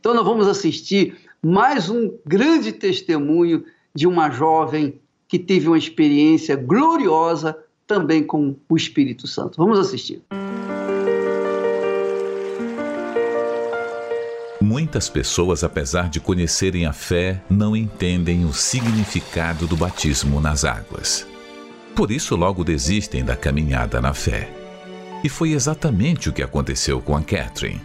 [0.00, 4.98] Então, nós vamos assistir mais um grande testemunho de uma jovem
[5.28, 7.54] que teve uma experiência gloriosa
[7.86, 9.58] também com o Espírito Santo.
[9.58, 10.22] Vamos assistir.
[14.88, 21.26] Muitas pessoas, apesar de conhecerem a fé, não entendem o significado do batismo nas águas.
[21.94, 24.50] Por isso, logo desistem da caminhada na fé.
[25.22, 27.82] E foi exatamente o que aconteceu com a Catherine.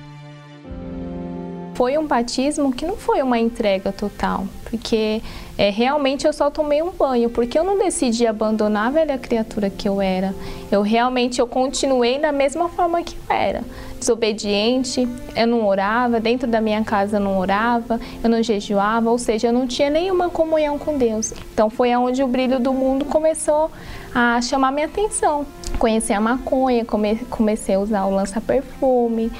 [1.76, 5.22] Foi um batismo que não foi uma entrega total, porque
[5.58, 9.72] é, realmente eu só tomei um banho, porque eu não decidi abandonar a velha criatura
[9.72, 10.36] que eu era.
[10.72, 13.64] Eu realmente eu continuei da mesma forma que eu era,
[14.00, 19.18] desobediente, eu não orava, dentro da minha casa eu não orava, eu não jejuava, ou
[19.18, 21.34] seja, eu não tinha nenhuma comunhão com Deus.
[21.54, 23.72] Então foi aonde o brilho do mundo começou
[24.14, 25.44] a chamar minha atenção.
[25.80, 26.86] Conheci a maconha,
[27.30, 29.32] comecei a usar o lança-perfume,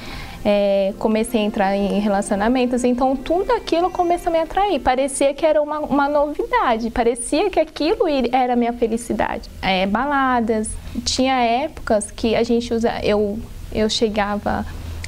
[0.46, 4.80] é, comecei a entrar em relacionamentos, então tudo aquilo começou a me atrair.
[4.80, 9.50] Parecia que era uma, uma novidade, parecia que aquilo era a minha felicidade.
[9.62, 10.70] É, baladas,
[11.06, 13.40] tinha épocas que a gente usa, eu,
[13.72, 14.66] eu chegava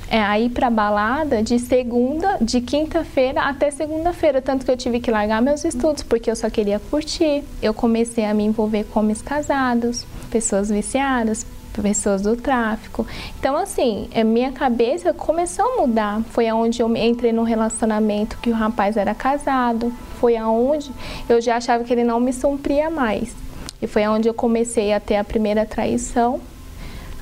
[0.10, 5.00] é, a ir para balada de segunda, de quinta-feira até segunda-feira, tanto que eu tive
[5.00, 7.44] que largar meus estudos porque eu só queria curtir.
[7.62, 11.46] Eu comecei a me envolver com homens casados, pessoas viciadas,
[11.82, 13.06] pessoas do tráfico.
[13.40, 16.22] Então, assim, a minha cabeça começou a mudar.
[16.32, 19.92] Foi aonde eu entrei num relacionamento que o rapaz era casado.
[20.20, 20.92] Foi aonde
[21.28, 23.36] eu já achava que ele não me supria mais.
[23.82, 26.40] E foi aonde eu comecei a ter a primeira traição.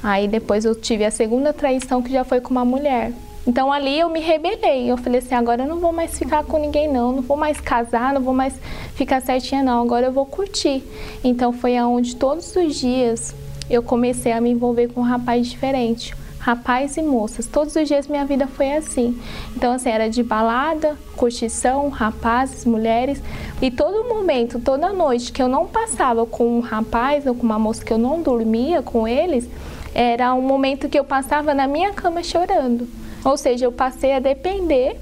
[0.02, 3.13] Aí depois eu tive a segunda traição que já foi com uma mulher.
[3.46, 4.89] Então ali eu me rebelei.
[4.89, 7.60] Eu falei assim, agora eu não vou mais ficar com ninguém não, não vou mais
[7.60, 8.54] casar, não vou mais
[8.96, 10.84] ficar certinha não, agora eu vou curtir.
[11.24, 13.36] Então foi aonde todos os dias
[13.76, 16.16] eu comecei a me envolver com um rapaz diferente.
[16.40, 19.18] Rapaz e moças, todos os dias minha vida foi assim.
[19.56, 23.22] Então, assim, era de balada, curtição, rapazes, mulheres.
[23.62, 27.58] E todo momento, toda noite que eu não passava com um rapaz ou com uma
[27.58, 29.48] moça que eu não dormia com eles,
[29.96, 32.90] era um momento que eu passava na minha cama chorando.
[33.24, 35.00] Ou seja, eu passei a depender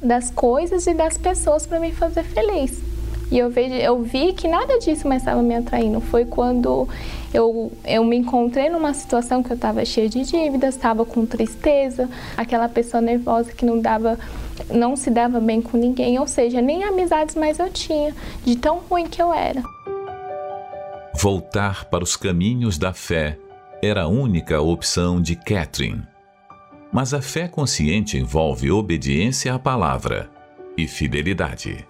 [0.00, 2.93] das coisas e das pessoas para me fazer feliz.
[3.30, 6.00] E eu, vejo, eu vi que nada disso mais estava me atraindo.
[6.00, 6.88] Foi quando
[7.32, 12.08] eu, eu me encontrei numa situação que eu estava cheia de dívidas, estava com tristeza,
[12.36, 14.18] aquela pessoa nervosa que não dava
[14.72, 18.78] não se dava bem com ninguém, ou seja, nem amizades mais eu tinha, de tão
[18.88, 19.62] ruim que eu era.
[21.20, 23.38] Voltar para os caminhos da fé
[23.82, 26.02] era a única opção de Catherine.
[26.92, 30.30] Mas a fé consciente envolve obediência à palavra
[30.76, 31.84] e fidelidade.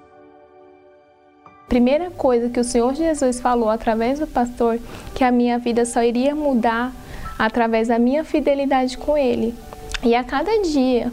[1.69, 4.79] Primeira coisa que o Senhor Jesus falou através do pastor,
[5.15, 6.93] que a minha vida só iria mudar
[7.39, 9.55] através da minha fidelidade com Ele.
[10.03, 11.11] E a cada dia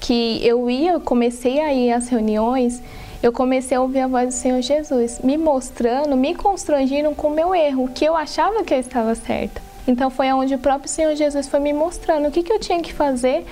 [0.00, 2.82] que eu ia, comecei a ir às reuniões,
[3.22, 7.34] eu comecei a ouvir a voz do Senhor Jesus, me mostrando, me constrangindo com o
[7.34, 9.62] meu erro, que eu achava que eu estava certa.
[9.88, 12.82] Então foi onde o próprio Senhor Jesus foi me mostrando o que, que eu tinha
[12.82, 13.46] que fazer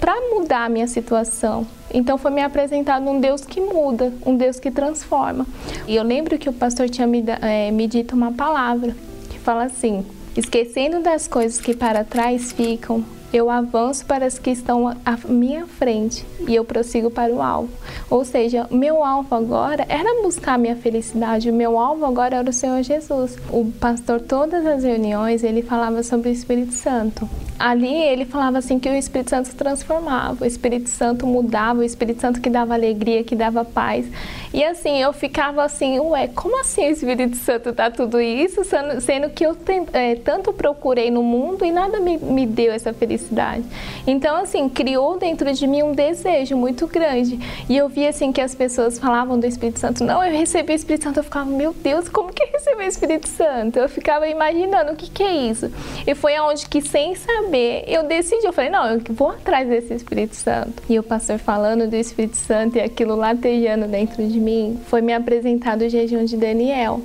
[0.00, 1.66] para mudar a minha situação.
[1.92, 5.46] Então foi me apresentado um Deus que muda, um Deus que transforma.
[5.86, 8.94] E eu lembro que o pastor tinha me, é, me dito uma palavra
[9.30, 10.04] que fala assim:
[10.36, 15.66] esquecendo das coisas que para trás ficam, eu avanço para as que estão à minha
[15.66, 17.68] frente e eu prossigo para o alvo.
[18.08, 22.48] Ou seja, meu alvo agora era buscar a minha felicidade, o meu alvo agora era
[22.48, 23.36] o Senhor Jesus.
[23.50, 27.28] O pastor, todas as reuniões, ele falava sobre o Espírito Santo.
[27.58, 32.20] Ali ele falava assim que o Espírito Santo transformava, o Espírito Santo mudava, o Espírito
[32.20, 34.06] Santo que dava alegria, que dava paz.
[34.52, 38.62] E assim, eu ficava assim, ué, como assim o Espírito Santo dá tudo isso,
[39.00, 39.56] sendo que eu
[39.92, 43.64] é, tanto procurei no mundo e nada me, me deu essa felicidade.
[44.06, 47.38] Então, assim, criou dentro de mim um desejo muito grande.
[47.68, 50.76] E eu via assim que as pessoas falavam do Espírito Santo, não, eu recebi o
[50.76, 53.78] Espírito Santo, eu ficava, meu Deus, como que receber o Espírito Santo?
[53.78, 55.70] Eu ficava imaginando o que, que é isso.
[56.06, 57.47] E foi aonde que, sem saber,
[57.86, 60.82] eu decidi, eu falei, não, eu vou atrás desse Espírito Santo.
[60.88, 65.02] E o pastor falando do Espírito Santo e aquilo latejando dentro de de mim, foi
[65.02, 67.00] me apresentado o jejum de Daniel.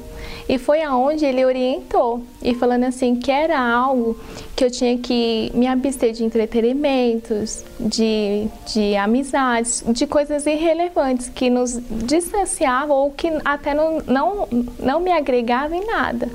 [0.48, 4.18] E foi aonde ele orientou, e falando assim que era algo
[4.56, 11.50] que eu tinha que me abster de entretenimentos, de, de amizades, de coisas irrelevantes que
[11.50, 14.48] nos distanciavam ou que até não, não,
[14.80, 16.30] não me agregavam em nada.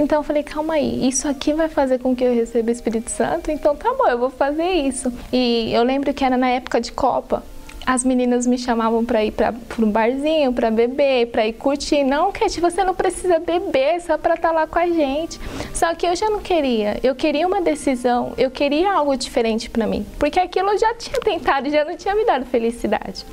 [0.00, 3.10] Então eu falei, calma aí, isso aqui vai fazer com que eu receba o Espírito
[3.10, 3.50] Santo?
[3.50, 5.12] Então tá bom, eu vou fazer isso.
[5.30, 7.42] E eu lembro que era na época de Copa,
[7.84, 12.02] as meninas me chamavam para ir para um barzinho, para beber, para ir curtir.
[12.02, 15.38] Não, Kate, você não precisa beber só para estar tá lá com a gente.
[15.74, 16.98] Só que eu já não queria.
[17.02, 21.20] Eu queria uma decisão, eu queria algo diferente para mim, porque aquilo eu já tinha
[21.20, 23.26] tentado, já não tinha me dado felicidade.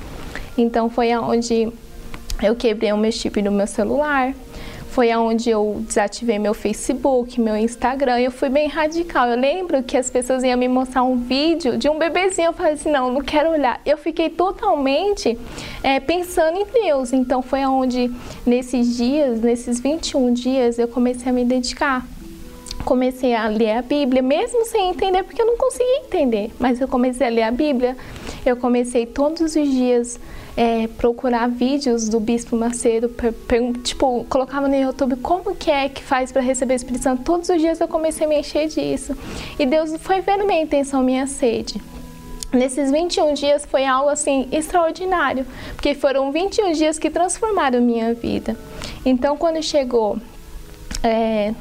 [0.56, 1.72] Então foi aonde
[2.42, 4.34] eu quebrei o meu chip do meu celular
[4.98, 9.28] foi aonde eu desativei meu Facebook, meu Instagram, eu fui bem radical.
[9.28, 12.72] Eu lembro que as pessoas iam me mostrar um vídeo de um bebezinho, eu falei
[12.72, 13.80] assim, não, não quero olhar.
[13.86, 15.38] Eu fiquei totalmente
[15.84, 18.10] é, pensando em Deus, então foi aonde
[18.44, 22.04] nesses dias, nesses 21 dias, eu comecei a me dedicar
[22.84, 26.50] comecei a ler a Bíblia, mesmo sem entender, porque eu não conseguia entender.
[26.58, 27.96] Mas eu comecei a ler a Bíblia,
[28.46, 30.18] eu comecei todos os dias
[30.58, 35.88] é, procurar vídeos do Bispo Macedo, per, per, tipo, colocava no YouTube como que é
[35.88, 37.22] que faz para receber o Espírito Santo.
[37.22, 39.16] Todos os dias eu comecei a me encher disso.
[39.56, 41.80] E Deus foi vendo minha intenção, minha sede.
[42.52, 48.56] Nesses 21 dias foi algo assim extraordinário, porque foram 21 dias que transformaram minha vida.
[49.06, 50.18] Então, quando chegou
[51.04, 51.54] é,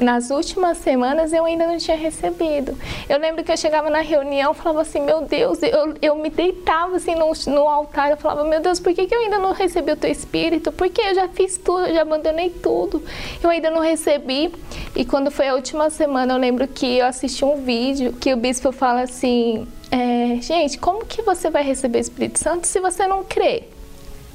[0.00, 2.76] nas últimas semanas eu ainda não tinha recebido.
[3.08, 6.96] Eu lembro que eu chegava na reunião falava assim, meu Deus, eu, eu me deitava
[6.96, 9.92] assim no, no altar, eu falava, meu Deus, por que, que eu ainda não recebi
[9.92, 10.72] o teu Espírito?
[10.72, 13.02] Porque eu já fiz tudo, eu já abandonei tudo,
[13.42, 14.52] eu ainda não recebi.
[14.94, 18.36] E quando foi a última semana, eu lembro que eu assisti um vídeo que o
[18.36, 23.06] bispo fala assim, é, gente, como que você vai receber o Espírito Santo se você
[23.06, 23.64] não crê?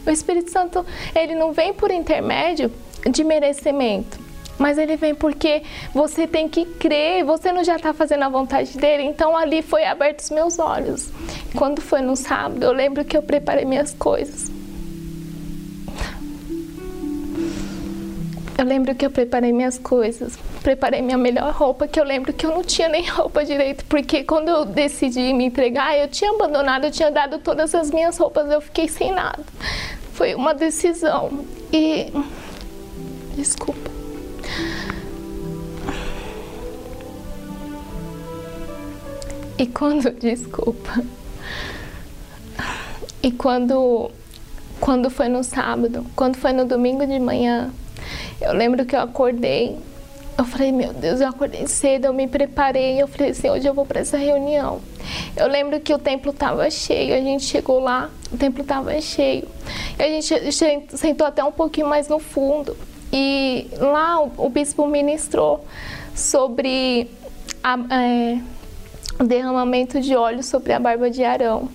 [0.06, 2.71] O Espírito Santo, ele não vem por intermédio
[3.10, 4.22] de merecimento
[4.58, 5.63] mas ele vem porque
[5.94, 9.04] você tem que crer, você não já está fazendo a vontade dele.
[9.04, 11.10] Então ali foi aberto os meus olhos.
[11.56, 14.52] Quando foi no sábado, eu lembro que eu preparei minhas coisas.
[18.58, 22.46] Eu lembro que eu preparei minhas coisas, preparei minha melhor roupa, que eu lembro que
[22.46, 26.86] eu não tinha nem roupa direito, porque quando eu decidi me entregar, eu tinha abandonado,
[26.86, 29.43] eu tinha dado todas as minhas roupas, eu fiquei sem nada.
[30.14, 32.14] Foi uma decisão e
[33.36, 33.93] desculpa.
[39.58, 41.04] E quando, desculpa.
[43.22, 44.12] E quando
[44.80, 47.72] quando foi no sábado, quando foi no domingo de manhã,
[48.41, 49.78] eu lembro que eu acordei
[50.38, 53.74] eu falei, meu Deus, eu acordei cedo, eu me preparei, eu falei assim, hoje eu
[53.74, 54.82] vou para essa reunião.
[55.36, 59.47] Eu lembro que o templo estava cheio, a gente chegou lá, o templo estava cheio.
[59.97, 62.76] E a gente sentou até um pouquinho mais no fundo.
[63.12, 65.64] E lá o, o bispo ministrou
[66.16, 67.08] sobre
[67.64, 68.39] a, é,
[69.20, 71.70] derramamento de óleo sobre a barba de Arão.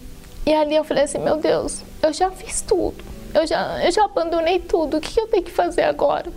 [0.46, 3.04] E ali eu falei assim, meu Deus, eu já fiz tudo.
[3.34, 4.96] Eu já, eu já abandonei tudo.
[4.96, 6.32] O que eu tenho que fazer agora?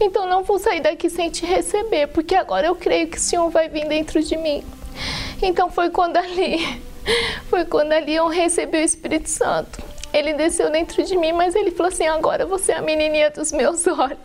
[0.00, 3.50] Então não vou sair daqui sem te receber, porque agora eu creio que o Senhor
[3.50, 4.62] vai vir dentro de mim.
[5.42, 6.80] Então foi quando ali,
[7.50, 9.82] foi quando ali eu recebi o Espírito Santo.
[10.12, 13.52] Ele desceu dentro de mim, mas ele falou assim: agora você é a menininha dos
[13.52, 14.18] meus olhos.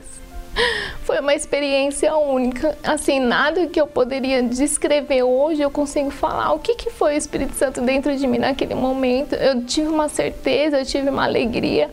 [1.03, 2.77] Foi uma experiência única.
[2.83, 6.53] Assim, nada que eu poderia descrever hoje eu consigo falar.
[6.53, 9.35] O que, que foi o Espírito Santo dentro de mim naquele momento?
[9.35, 11.89] Eu tive uma certeza, eu tive uma alegria.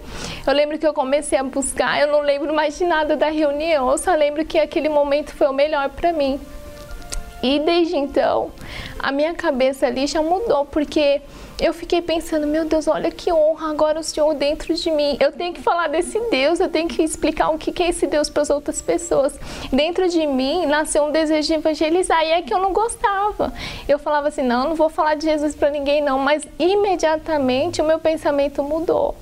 [0.47, 3.91] Eu lembro que eu comecei a buscar, eu não lembro mais de nada da reunião,
[3.91, 6.41] eu só lembro que aquele momento foi o melhor para mim.
[7.43, 8.51] E desde então,
[8.99, 11.23] a minha cabeça ali já mudou, porque
[11.61, 15.17] eu fiquei pensando, meu Deus, olha que honra agora o Senhor dentro de mim.
[15.21, 18.31] Eu tenho que falar desse Deus, eu tenho que explicar o que é esse Deus
[18.31, 19.39] para as outras pessoas.
[19.71, 23.53] Dentro de mim nasceu um desejo de evangelizar e é que eu não gostava.
[23.87, 27.85] Eu falava assim, não, não vou falar de Jesus para ninguém não, mas imediatamente o
[27.85, 29.15] meu pensamento mudou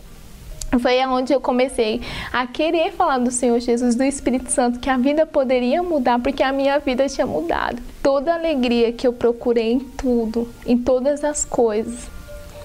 [0.78, 4.98] foi aonde eu comecei a querer falar do Senhor Jesus, do Espírito Santo, que a
[4.98, 7.80] vida poderia mudar, porque a minha vida tinha mudado.
[8.02, 12.10] Toda a alegria que eu procurei em tudo, em todas as coisas,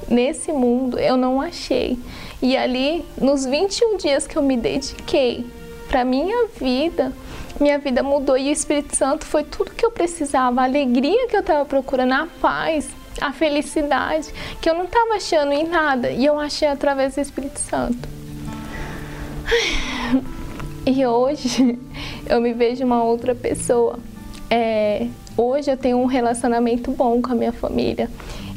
[0.10, 1.98] nesse mundo, eu não achei.
[2.42, 5.46] E ali, nos 21 dias que eu me dediquei
[5.88, 7.14] para minha vida,
[7.60, 11.36] minha vida mudou e o Espírito Santo foi tudo que eu precisava, a alegria que
[11.36, 12.90] eu estava procurando, a paz,
[13.22, 17.60] a felicidade que eu não estava achando em nada e eu achei através do Espírito
[17.60, 18.10] Santo.
[20.86, 21.80] E hoje
[22.28, 23.98] eu me vejo uma outra pessoa.
[24.50, 28.10] É, hoje eu tenho um relacionamento bom com a minha família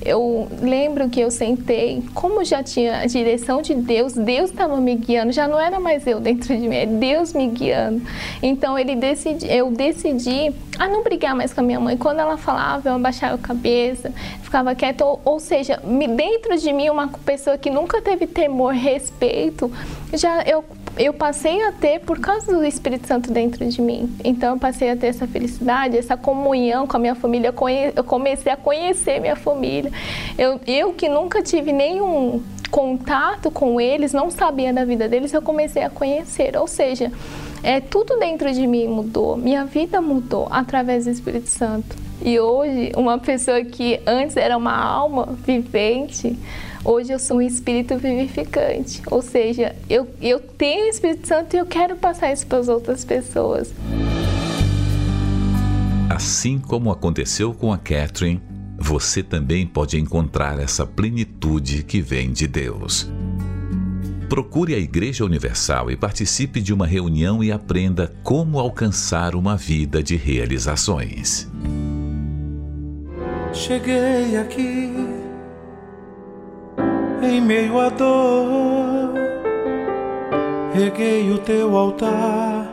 [0.05, 4.95] eu lembro que eu sentei, como já tinha a direção de Deus, Deus estava me
[4.95, 8.03] guiando, já não era mais eu dentro de mim, é Deus me guiando.
[8.43, 11.97] Então ele decidi, eu decidi a não brigar mais com a minha mãe.
[11.97, 15.81] Quando ela falava, eu abaixava a cabeça, ficava quieta, ou, ou seja,
[16.15, 19.71] dentro de mim uma pessoa que nunca teve temor, respeito,
[20.13, 20.65] já eu
[20.97, 24.15] eu passei a ter por causa do Espírito Santo dentro de mim.
[24.25, 27.53] Então eu passei a ter essa felicidade, essa comunhão com a minha família.
[27.95, 29.93] Eu comecei a conhecer minha família.
[30.39, 35.43] Eu, eu que nunca tive nenhum contato com eles, não sabia da vida deles, eu
[35.43, 36.57] comecei a conhecer.
[36.57, 37.13] Ou seja,
[37.63, 41.97] é, tudo dentro de mim mudou, minha vida mudou através do Espírito Santo.
[42.23, 46.37] E hoje, uma pessoa que antes era uma alma vivente,
[46.89, 51.59] Hoje eu sou um espírito vivificante, ou seja, eu, eu tenho o Espírito Santo e
[51.59, 53.75] eu quero passar isso para as outras pessoas.
[56.09, 58.41] Assim como aconteceu com a Catherine,
[58.79, 63.11] você também pode encontrar essa plenitude que vem de Deus.
[64.29, 70.05] Procure a Igreja Universal e participe de uma reunião e aprenda como alcançar uma vida
[70.05, 71.49] de realizações.
[73.53, 75.16] Cheguei aqui
[77.23, 79.15] em meio à dor.
[80.73, 82.67] Reguei o teu altar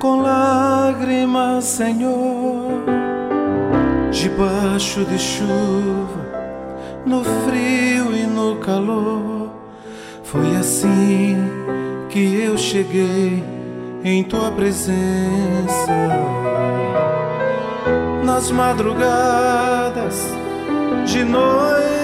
[0.00, 2.82] com lágrimas, Senhor,
[4.10, 6.20] debaixo de chuva,
[7.06, 9.50] no frio e no calor.
[10.22, 11.36] Foi assim
[12.10, 13.42] que eu cheguei
[14.02, 14.94] em tua presença.
[18.24, 20.26] Nas madrugadas,
[21.06, 21.93] de noite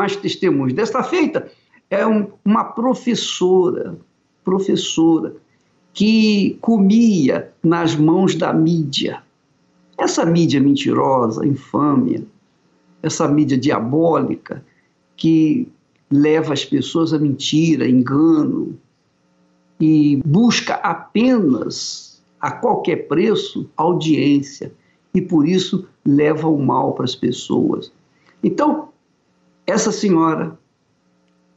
[0.00, 0.72] Mais testemunhos.
[0.72, 1.50] Desta feita,
[1.90, 3.98] é um, uma professora,
[4.42, 5.34] professora,
[5.92, 9.22] que comia nas mãos da mídia.
[9.98, 12.22] Essa mídia mentirosa, infâmia,
[13.02, 14.64] essa mídia diabólica
[15.16, 15.68] que
[16.10, 18.78] leva as pessoas a mentira, engano
[19.78, 24.72] e busca apenas a qualquer preço audiência
[25.14, 27.92] e por isso leva o mal para as pessoas.
[28.42, 28.89] Então,
[29.70, 30.58] essa senhora,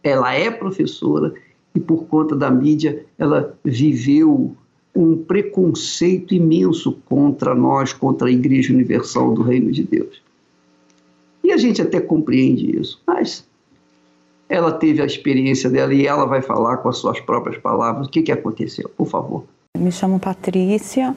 [0.03, 1.34] ela é professora
[1.74, 4.55] e por conta da mídia ela viveu
[4.95, 10.22] um preconceito imenso contra nós, contra a Igreja Universal do Reino de Deus.
[11.43, 13.45] E a gente até compreende isso, mas
[14.47, 18.09] ela teve a experiência dela e ela vai falar com as suas próprias palavras o
[18.09, 19.43] que, que aconteceu, por favor.
[19.76, 21.16] Me chamo Patrícia,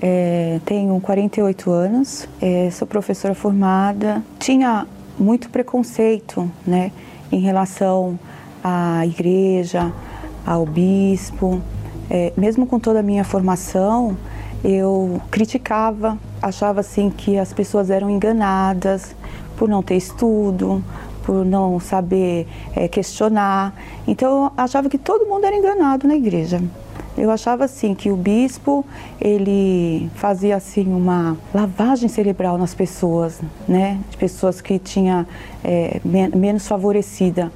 [0.00, 4.24] é, tenho 48 anos, é, sou professora formada.
[4.38, 4.86] Tinha
[5.20, 6.90] muito preconceito né,
[7.30, 8.18] em relação
[8.64, 9.92] à igreja,
[10.46, 11.60] ao bispo.
[12.08, 14.16] É, mesmo com toda a minha formação,
[14.64, 19.14] eu criticava, achava assim que as pessoas eram enganadas
[19.56, 20.82] por não ter estudo,
[21.22, 23.74] por não saber é, questionar.
[24.08, 26.60] Então eu achava que todo mundo era enganado na igreja.
[27.18, 28.84] Eu achava assim que o bispo
[29.20, 33.98] ele fazia assim uma lavagem cerebral nas pessoas, né?
[34.10, 35.26] De pessoas que tinha
[35.62, 37.52] é, menos favorecida.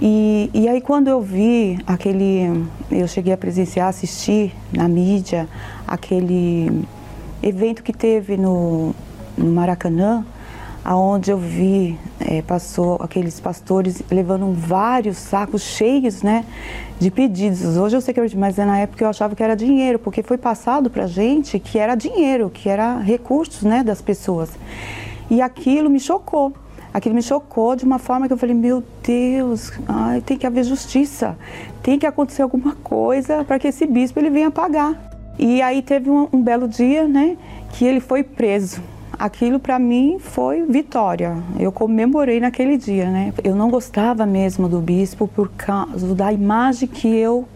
[0.00, 5.48] E, e aí quando eu vi aquele, eu cheguei a presenciar, assistir na mídia
[5.86, 6.84] aquele
[7.42, 8.94] evento que teve no,
[9.36, 10.24] no Maracanã,
[10.88, 16.46] aonde eu vi é, passou aqueles pastores levando vários sacos cheios, né,
[16.98, 17.76] de pedidos.
[17.76, 20.38] Hoje eu sei que é mas na época eu achava que era dinheiro, porque foi
[20.38, 24.48] passado para gente que era dinheiro, que era recursos, né, das pessoas.
[25.28, 26.54] E aquilo me chocou.
[26.94, 30.64] Aquilo me chocou de uma forma que eu falei, meu Deus, ai, tem que haver
[30.64, 31.36] justiça,
[31.82, 34.96] tem que acontecer alguma coisa para que esse bispo ele venha pagar.
[35.38, 37.36] E aí teve um, um belo dia, né,
[37.74, 38.80] que ele foi preso
[39.18, 41.36] aquilo para mim foi vitória.
[41.58, 43.32] Eu comemorei naquele dia, né?
[43.44, 47.46] Eu não gostava mesmo do bispo por causa da imagem que eu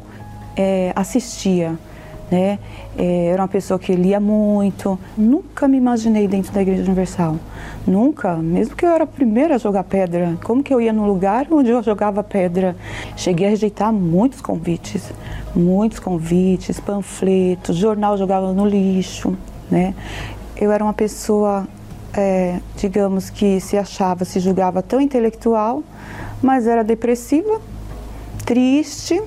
[0.56, 1.76] é, assistia.
[2.30, 2.58] Né?
[2.96, 4.98] É, era uma pessoa que lia muito.
[5.18, 7.36] Nunca me imaginei dentro da Igreja Universal.
[7.86, 10.38] Nunca, mesmo que eu era a primeira a jogar pedra.
[10.42, 12.74] Como que eu ia no lugar onde eu jogava pedra?
[13.16, 15.12] Cheguei a rejeitar muitos convites,
[15.54, 19.36] muitos convites, panfletos, jornal jogava no lixo,
[19.70, 19.94] né?
[20.62, 21.66] Eu era uma pessoa,
[22.14, 25.82] é, digamos que se achava, se julgava tão intelectual,
[26.40, 27.60] mas era depressiva,
[28.46, 29.20] triste,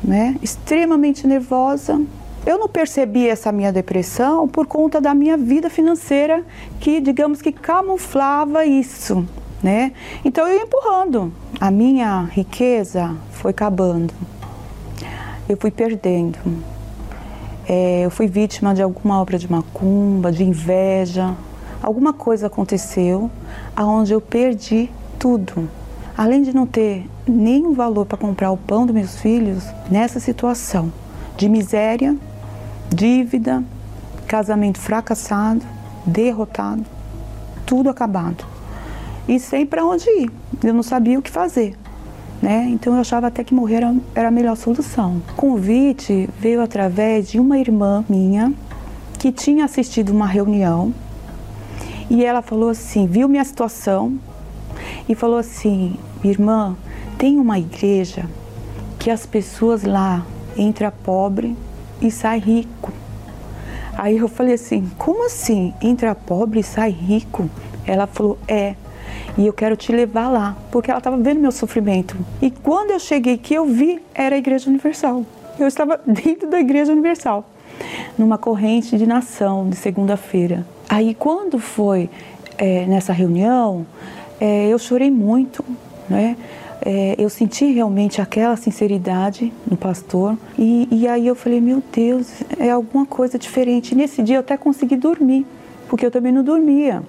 [0.00, 2.00] né, extremamente nervosa.
[2.46, 6.44] Eu não percebi essa minha depressão por conta da minha vida financeira,
[6.78, 9.26] que digamos que camuflava isso,
[9.60, 9.90] né?
[10.24, 11.32] Então eu ia empurrando.
[11.58, 14.14] A minha riqueza foi acabando.
[15.48, 16.38] Eu fui perdendo.
[17.68, 21.34] É, eu fui vítima de alguma obra de macumba, de inveja.
[21.82, 23.30] Alguma coisa aconteceu
[23.74, 24.88] aonde eu perdi
[25.18, 25.68] tudo.
[26.16, 30.92] Além de não ter nenhum valor para comprar o pão dos meus filhos, nessa situação
[31.36, 32.16] de miséria,
[32.88, 33.62] dívida,
[34.26, 35.62] casamento fracassado,
[36.06, 36.84] derrotado,
[37.66, 38.44] tudo acabado.
[39.28, 40.30] E sem para onde ir.
[40.62, 41.76] Eu não sabia o que fazer.
[42.40, 42.68] Né?
[42.70, 43.82] Então eu achava até que morrer
[44.14, 45.22] era, a melhor solução.
[45.30, 48.52] O convite veio através de uma irmã minha
[49.18, 50.92] que tinha assistido uma reunião
[52.08, 54.18] e ela falou assim, viu minha situação
[55.08, 56.76] e falou assim, irmã,
[57.18, 58.26] tem uma igreja
[58.98, 60.24] que as pessoas lá
[60.56, 61.56] entra pobre
[62.00, 62.92] e sai rico.
[63.96, 65.72] Aí eu falei assim, como assim?
[65.80, 67.48] Entra pobre e sai rico?
[67.86, 68.74] Ela falou, é
[69.38, 72.16] e eu quero te levar lá, porque ela estava vendo meu sofrimento.
[72.40, 75.24] E quando eu cheguei que eu vi, era a Igreja Universal.
[75.58, 77.44] Eu estava dentro da Igreja Universal,
[78.16, 80.66] numa corrente de nação de segunda-feira.
[80.88, 82.08] Aí quando foi
[82.56, 83.86] é, nessa reunião,
[84.40, 85.64] é, eu chorei muito,
[86.08, 86.36] né?
[86.88, 92.28] É, eu senti realmente aquela sinceridade no pastor e, e aí eu falei, meu Deus,
[92.60, 93.92] é alguma coisa diferente.
[93.92, 95.44] E nesse dia eu até consegui dormir,
[95.88, 97.02] porque eu também não dormia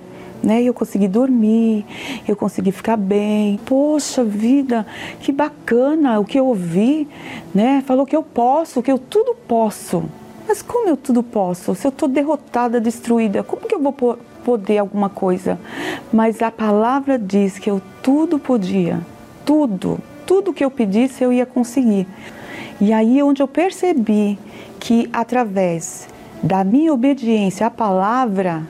[0.44, 0.62] né?
[0.62, 1.86] Eu consegui dormir,
[2.28, 3.60] eu consegui ficar bem.
[3.66, 4.86] Poxa vida,
[5.20, 7.08] que bacana o que eu ouvi,
[7.54, 7.84] né?
[7.86, 10.04] Falou que eu posso, que eu tudo posso.
[10.48, 11.76] Mas como eu tudo posso?
[11.76, 15.60] Se eu estou derrotada, destruída, como que eu vou poder alguma coisa?
[16.12, 19.02] Mas a palavra diz que eu tudo podia,
[19.46, 22.08] tudo, tudo que eu pedisse eu ia conseguir.
[22.80, 24.40] E aí onde eu percebi
[24.80, 26.08] que através
[26.42, 28.64] da minha obediência à palavra,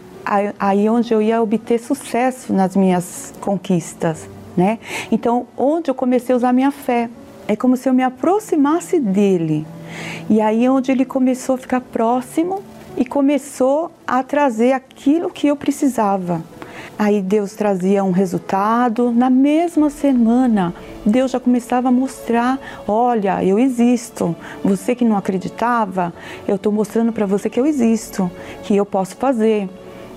[0.60, 4.80] aí onde eu ia obter sucesso nas minhas conquistas, né?
[5.12, 7.10] Então, onde eu comecei a usar minha fé,
[7.48, 9.66] é como se eu me aproximasse dele.
[10.30, 12.62] E aí onde ele começou a ficar próximo
[12.98, 16.44] e começou a trazer aquilo que eu precisava.
[17.00, 19.12] Aí Deus trazia um resultado.
[19.12, 20.74] Na mesma semana,
[21.06, 24.36] Deus já começava a mostrar: olha, eu existo.
[24.64, 26.14] Você que não acreditava,
[26.48, 28.30] eu estou mostrando para você que eu existo,
[28.64, 29.70] que eu posso fazer,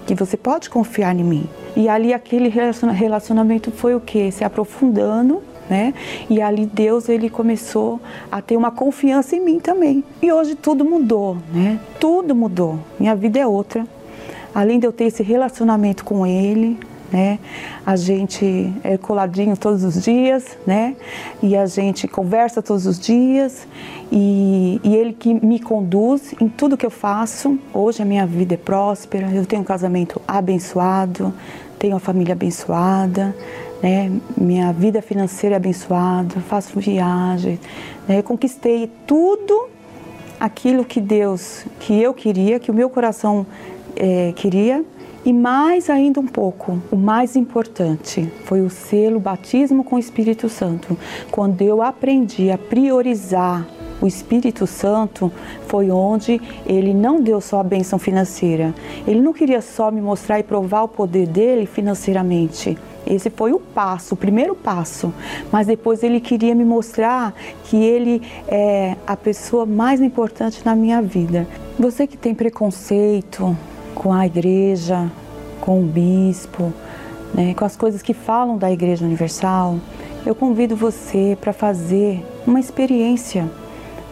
[0.06, 1.48] que você pode confiar em mim.
[1.76, 4.30] E ali aquele relacionamento foi o que?
[4.30, 5.94] Se aprofundando né?
[6.28, 10.02] E ali Deus ele começou a ter uma confiança em mim também.
[10.20, 11.78] E hoje tudo mudou, né?
[12.00, 12.80] Tudo mudou.
[12.98, 13.86] Minha vida é outra.
[14.52, 16.76] Além de eu ter esse relacionamento com ele,
[17.12, 17.38] né?
[17.86, 20.96] A gente é coladinho todos os dias, né?
[21.40, 23.66] E a gente conversa todos os dias
[24.10, 27.58] e, e, ele que me conduz em tudo que eu faço.
[27.72, 31.32] Hoje a minha vida é próspera, eu tenho um casamento abençoado,
[31.78, 33.34] tenho uma família abençoada,
[33.82, 34.10] né?
[34.36, 37.58] Minha vida financeira é abençoada, faço viagem,
[38.08, 38.22] né?
[38.22, 39.68] conquistei tudo
[40.38, 43.46] aquilo que Deus, que eu queria, que o meu coração
[43.96, 44.84] é, queria
[45.24, 50.48] e mais ainda um pouco, o mais importante foi o selo batismo com o Espírito
[50.48, 50.96] Santo.
[51.30, 53.66] Quando eu aprendi a priorizar
[54.00, 55.30] o Espírito Santo,
[55.66, 58.74] foi onde ele não deu só a bênção financeira.
[59.06, 62.76] Ele não queria só me mostrar e provar o poder dele financeiramente.
[63.06, 65.12] Esse foi o passo, o primeiro passo.
[65.50, 67.34] Mas depois ele queria me mostrar
[67.64, 71.46] que ele é a pessoa mais importante na minha vida.
[71.78, 73.56] Você que tem preconceito,
[73.94, 75.10] com a igreja,
[75.60, 76.72] com o bispo,
[77.34, 79.78] né, com as coisas que falam da Igreja Universal,
[80.24, 83.50] eu convido você para fazer uma experiência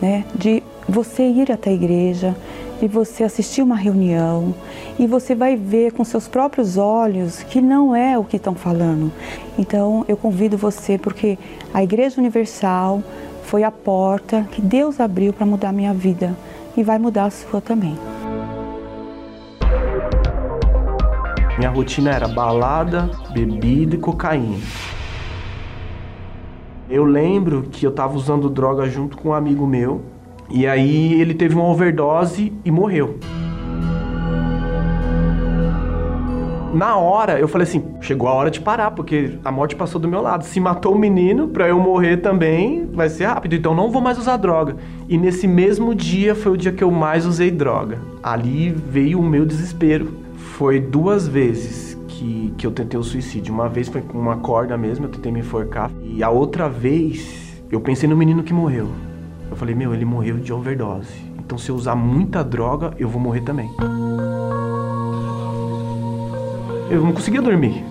[0.01, 2.35] né, de você ir até a igreja,
[2.81, 4.55] de você assistir uma reunião
[4.99, 9.13] e você vai ver com seus próprios olhos que não é o que estão falando.
[9.59, 11.37] Então eu convido você porque
[11.75, 13.03] a Igreja Universal
[13.43, 16.37] foi a porta que Deus abriu para mudar a minha vida
[16.77, 17.97] e vai mudar a sua também.
[21.59, 24.59] Minha rotina era balada, bebida e cocaína.
[26.91, 30.01] Eu lembro que eu tava usando droga junto com um amigo meu,
[30.51, 33.19] e aí ele teve uma overdose e morreu.
[36.73, 40.09] Na hora, eu falei assim: chegou a hora de parar, porque a morte passou do
[40.09, 40.45] meu lado.
[40.45, 43.55] Se matou o menino, pra eu morrer também, vai ser rápido.
[43.55, 44.77] Então não vou mais usar droga.
[45.09, 47.99] E nesse mesmo dia foi o dia que eu mais usei droga.
[48.23, 50.09] Ali veio o meu desespero
[50.59, 53.55] foi duas vezes que, que eu tentei o suicídio.
[53.55, 55.91] Uma vez foi com uma corda mesmo, eu tentei me enforcar.
[56.03, 58.89] E a outra vez, eu pensei no menino que morreu.
[59.49, 61.15] Eu falei, meu, ele morreu de overdose.
[61.39, 63.71] Então se eu usar muita droga, eu vou morrer também.
[66.91, 67.85] Eu não conseguia dormir.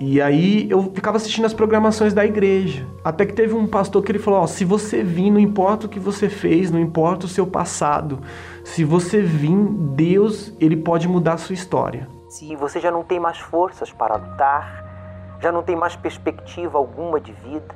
[0.00, 2.86] E aí eu ficava assistindo as programações da igreja.
[3.02, 5.88] Até que teve um pastor que ele falou: ó, se você vir, não importa o
[5.88, 8.20] que você fez, não importa o seu passado,
[8.64, 9.56] se você vir,
[9.94, 12.13] Deus, ele pode mudar a sua história.
[12.34, 17.20] Se você já não tem mais forças para lutar, já não tem mais perspectiva alguma
[17.20, 17.72] de vida,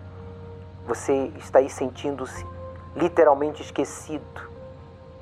[0.85, 2.45] você está aí sentindo-se
[2.97, 4.51] literalmente esquecido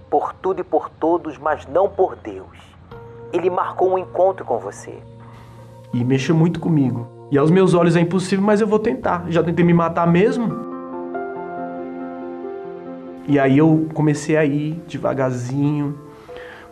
[0.09, 2.57] por tudo e por todos, mas não por Deus.
[3.31, 4.95] Ele marcou um encontro com você.
[5.93, 7.07] E mexeu muito comigo.
[7.31, 9.27] E aos meus olhos é impossível, mas eu vou tentar.
[9.29, 10.49] Já tentei me matar mesmo.
[13.29, 15.95] E aí eu comecei a ir devagarzinho,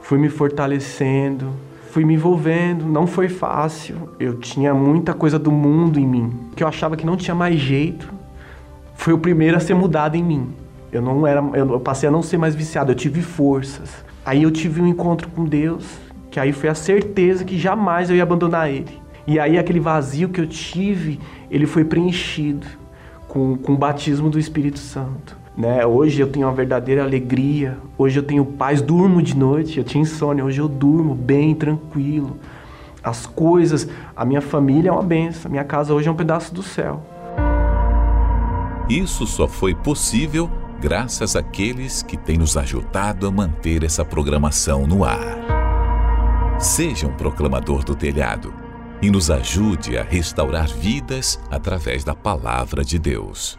[0.00, 1.52] fui me fortalecendo,
[1.94, 2.84] fui me envolvendo.
[2.84, 4.10] Não foi fácil.
[4.18, 7.56] Eu tinha muita coisa do mundo em mim, que eu achava que não tinha mais
[7.56, 8.12] jeito.
[8.96, 10.48] Foi o primeiro a ser mudado em mim.
[10.90, 14.04] Eu não era, eu passei a não ser mais viciado, eu tive forças.
[14.26, 15.86] Aí eu tive um encontro com Deus,
[16.32, 19.00] que aí foi a certeza que jamais eu ia abandonar ele.
[19.24, 22.66] E aí aquele vazio que eu tive, ele foi preenchido
[23.28, 25.36] com, com o batismo do Espírito Santo.
[25.56, 25.86] Né?
[25.86, 30.02] Hoje eu tenho uma verdadeira alegria, hoje eu tenho paz, durmo de noite, eu tinha
[30.02, 32.36] insônia, hoje eu durmo bem, tranquilo.
[33.02, 36.62] As coisas, a minha família é uma benção, minha casa hoje é um pedaço do
[36.62, 37.02] céu.
[38.88, 40.50] Isso só foi possível
[40.80, 45.54] graças àqueles que têm nos ajudado a manter essa programação no ar.
[46.58, 48.52] Seja um proclamador do telhado
[49.00, 53.58] e nos ajude a restaurar vidas através da palavra de Deus.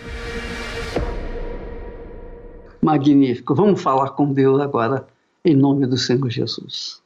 [2.81, 3.53] Magnífico.
[3.53, 5.05] Vamos falar com Deus agora,
[5.45, 7.01] em nome do Senhor Jesus.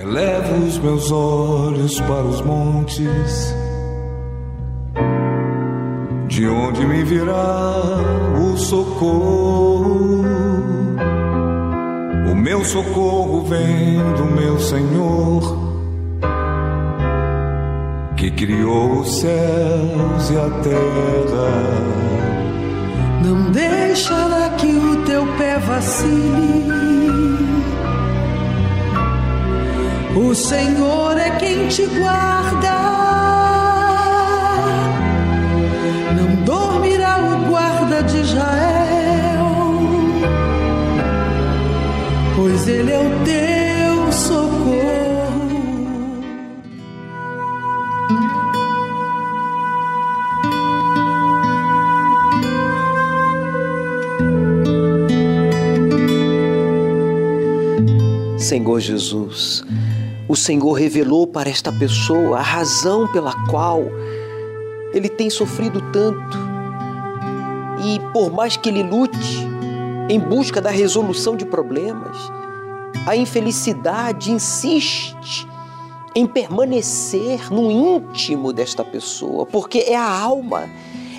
[0.00, 3.54] Elevo os meus olhos para os montes,
[6.28, 7.76] de onde me virá
[8.38, 10.24] o socorro.
[12.30, 15.58] O meu socorro vem do meu Senhor,
[18.18, 22.33] que criou os céus e a terra.
[23.24, 26.74] Não deixará que o teu pé vacile.
[30.14, 32.74] O Senhor é quem te guarda.
[36.16, 39.46] Não dormirá o guarda de Israel,
[42.36, 43.63] pois ele é o teu
[58.54, 59.64] Senhor Jesus,
[60.28, 63.82] o Senhor revelou para esta pessoa a razão pela qual
[64.92, 66.38] ele tem sofrido tanto.
[67.84, 69.40] E por mais que ele lute
[70.08, 72.16] em busca da resolução de problemas,
[73.08, 75.48] a infelicidade insiste
[76.14, 80.70] em permanecer no íntimo desta pessoa, porque é a alma,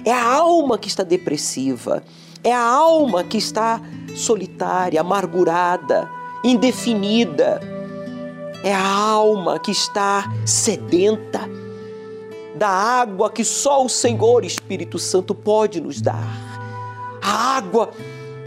[0.06, 2.02] é a alma que está depressiva,
[2.42, 3.82] é a alma que está
[4.16, 6.10] solitária, amargurada,
[6.46, 7.60] indefinida.
[8.64, 11.42] É a alma que está sedenta
[12.56, 17.20] da água que só o Senhor Espírito Santo pode nos dar.
[17.22, 17.90] A água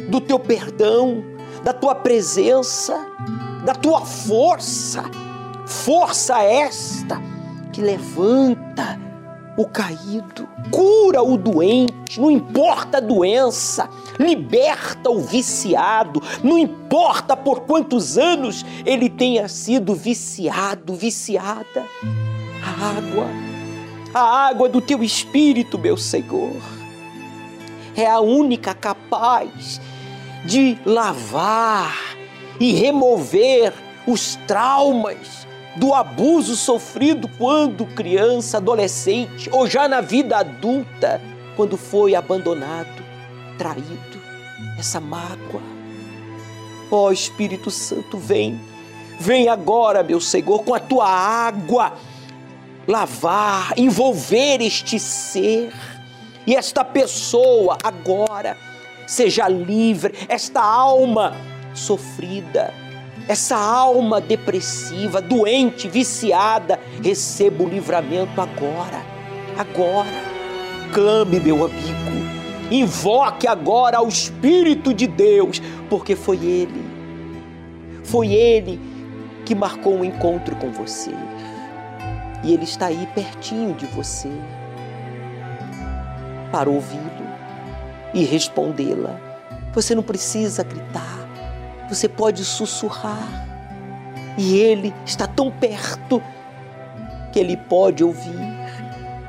[0.08, 1.22] do teu perdão,
[1.62, 3.06] da tua presença,
[3.64, 5.04] da tua força.
[5.66, 7.20] Força esta
[7.72, 8.98] que levanta
[9.58, 17.62] o caído, cura o doente, não importa a doença, liberta o viciado, não importa por
[17.62, 21.84] quantos anos ele tenha sido viciado, viciada.
[22.62, 23.26] A água,
[24.14, 26.62] a água do teu espírito, meu Senhor,
[27.96, 29.80] é a única capaz
[30.44, 31.96] de lavar
[32.60, 33.74] e remover
[34.06, 35.47] os traumas
[35.78, 41.20] do abuso sofrido quando criança, adolescente ou já na vida adulta,
[41.56, 43.02] quando foi abandonado,
[43.56, 44.20] traído,
[44.76, 45.62] essa mágoa.
[46.90, 48.60] Ó oh, Espírito Santo, vem,
[49.20, 51.92] vem agora, meu Senhor, com a tua água,
[52.86, 55.72] lavar, envolver este ser
[56.46, 58.56] e esta pessoa agora
[59.06, 61.36] seja livre, esta alma
[61.72, 62.87] sofrida
[63.28, 69.04] essa alma depressiva, doente, viciada, receba o livramento agora.
[69.58, 70.08] Agora.
[70.94, 72.08] Clame, meu amigo.
[72.70, 75.60] Invoque agora ao Espírito de Deus,
[75.90, 76.82] porque foi Ele.
[78.02, 78.80] Foi Ele
[79.44, 81.12] que marcou um encontro com você.
[82.42, 84.30] E Ele está aí pertinho de você
[86.50, 87.28] para ouvi-lo
[88.14, 89.20] e respondê-la.
[89.74, 91.17] Você não precisa gritar
[91.88, 93.46] você pode sussurrar.
[94.36, 96.22] E Ele está tão perto
[97.32, 98.58] que Ele pode ouvir.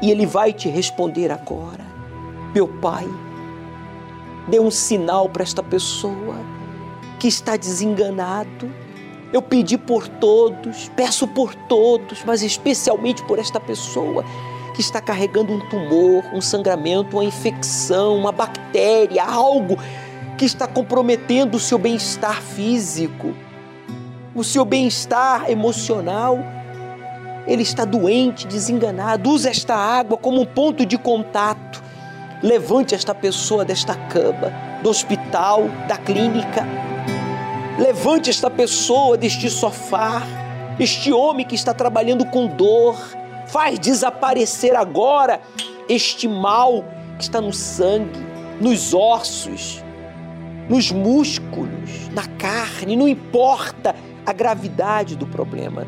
[0.01, 1.83] E Ele vai te responder agora.
[2.53, 3.07] Meu Pai,
[4.47, 6.35] dê um sinal para esta pessoa
[7.19, 8.71] que está desenganado.
[9.31, 14.23] Eu pedi por todos, peço por todos, mas especialmente por esta pessoa
[14.73, 19.77] que está carregando um tumor, um sangramento, uma infecção, uma bactéria, algo
[20.39, 23.35] que está comprometendo o seu bem-estar físico,
[24.33, 26.39] o seu bem-estar emocional.
[27.45, 29.29] Ele está doente, desenganado.
[29.29, 31.83] Use esta água como um ponto de contato.
[32.41, 34.49] Levante esta pessoa desta cama,
[34.81, 36.65] do hospital, da clínica.
[37.77, 40.21] Levante esta pessoa deste sofá,
[40.79, 42.95] este homem que está trabalhando com dor.
[43.47, 45.41] Faz desaparecer agora
[45.89, 46.85] este mal
[47.17, 48.25] que está no sangue,
[48.61, 49.83] nos ossos,
[50.69, 55.87] nos músculos, na carne, não importa a gravidade do problema.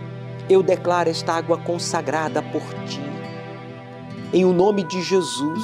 [0.49, 2.99] Eu declaro esta água consagrada por ti.
[4.33, 5.63] Em o nome de Jesus,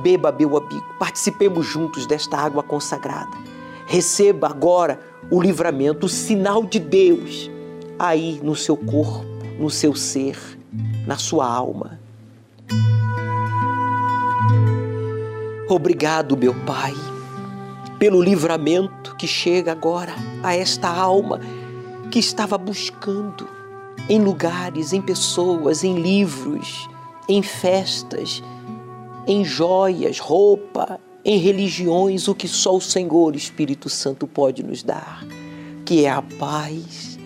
[0.00, 3.36] beba, meu amigo, participemos juntos desta água consagrada.
[3.86, 7.50] Receba agora o livramento, o sinal de Deus
[7.98, 9.26] aí no seu corpo,
[9.58, 10.38] no seu ser,
[11.06, 11.98] na sua alma.
[15.68, 16.94] Obrigado, meu Pai
[17.98, 21.40] pelo livramento que chega agora a esta alma
[22.10, 23.48] que estava buscando
[24.08, 26.88] em lugares, em pessoas, em livros,
[27.28, 28.42] em festas,
[29.26, 35.26] em joias, roupa, em religiões, o que só o Senhor Espírito Santo pode nos dar,
[35.84, 37.18] que é a paz,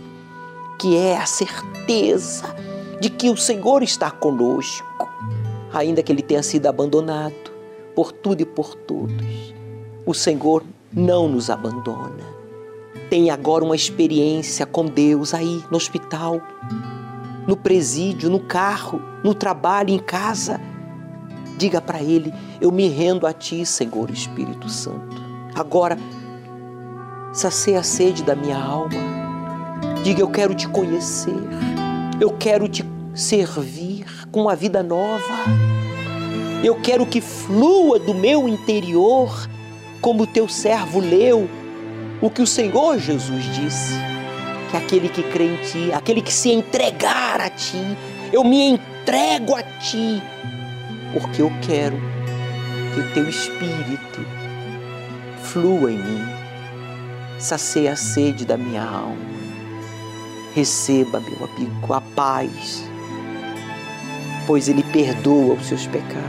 [0.80, 2.52] que é a certeza
[3.00, 5.08] de que o Senhor está conosco,
[5.72, 7.52] ainda que ele tenha sido abandonado
[7.94, 9.51] por tudo e por todos.
[10.04, 12.24] O Senhor não nos abandona.
[13.08, 16.40] Tem agora uma experiência com Deus aí no hospital,
[17.46, 20.60] no presídio, no carro, no trabalho, em casa.
[21.56, 25.22] Diga para Ele: Eu me rendo a Ti, Senhor Espírito Santo.
[25.54, 25.96] Agora,
[27.32, 28.96] sacia a sede da minha alma.
[30.02, 31.36] Diga: Eu quero te conhecer.
[32.20, 32.84] Eu quero te
[33.14, 35.44] servir com uma vida nova.
[36.64, 39.48] Eu quero que flua do meu interior
[40.02, 41.48] como teu servo leu
[42.20, 43.94] o que o Senhor Jesus disse,
[44.70, 47.96] que aquele que crê em ti, aquele que se entregar a ti,
[48.32, 50.20] eu me entrego a ti,
[51.12, 51.96] porque eu quero
[52.92, 54.26] que o teu espírito
[55.44, 56.24] flua em mim,
[57.38, 59.32] sacia a sede da minha alma.
[60.54, 62.84] Receba, meu amigo, a paz,
[64.46, 66.22] pois Ele perdoa os seus pecados.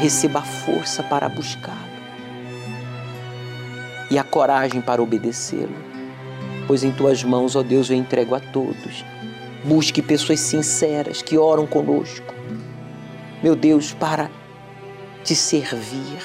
[0.00, 1.89] Receba a força para buscar
[4.10, 5.74] e a coragem para obedecê-lo.
[6.66, 9.04] Pois em tuas mãos, ó Deus, eu entrego a todos.
[9.64, 12.34] Busque pessoas sinceras que oram conosco.
[13.42, 14.30] Meu Deus, para
[15.24, 16.18] te servir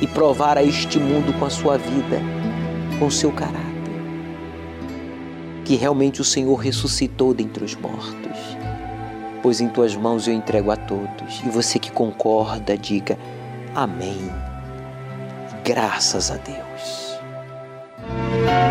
[0.00, 2.20] e provar a este mundo com a sua vida,
[2.98, 3.64] com o seu caráter.
[5.64, 8.56] Que realmente o Senhor ressuscitou dentre os mortos.
[9.42, 11.42] Pois em tuas mãos eu entrego a todos.
[11.44, 13.18] E você que concorda, diga
[13.74, 14.30] amém.
[15.64, 16.65] Graças a Deus.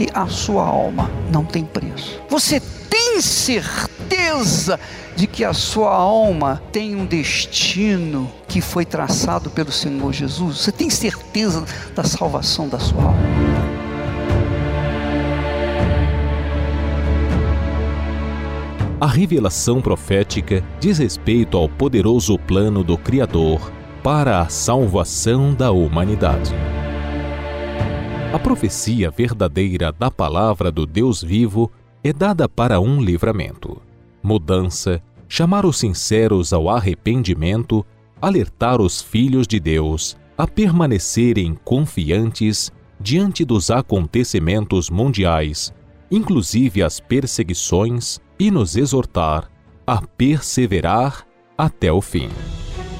[0.00, 1.10] Vale a sua alma?
[1.30, 2.20] Não tem preço.
[2.28, 4.80] Você tem certeza
[5.14, 10.58] de que a sua alma tem um destino que foi traçado pelo Senhor Jesus?
[10.58, 13.20] Você tem certeza da salvação da sua alma?
[19.00, 23.72] A revelação profética diz respeito ao poderoso plano do Criador
[24.02, 26.54] para a salvação da humanidade.
[28.42, 31.70] Profecia verdadeira da palavra do Deus vivo
[32.02, 33.80] é dada para um livramento,
[34.22, 37.84] mudança, chamar os sinceros ao arrependimento,
[38.20, 45.72] alertar os filhos de Deus a permanecerem confiantes diante dos acontecimentos mundiais,
[46.10, 49.50] inclusive as perseguições, e nos exortar
[49.86, 51.26] a perseverar
[51.58, 52.30] até o fim.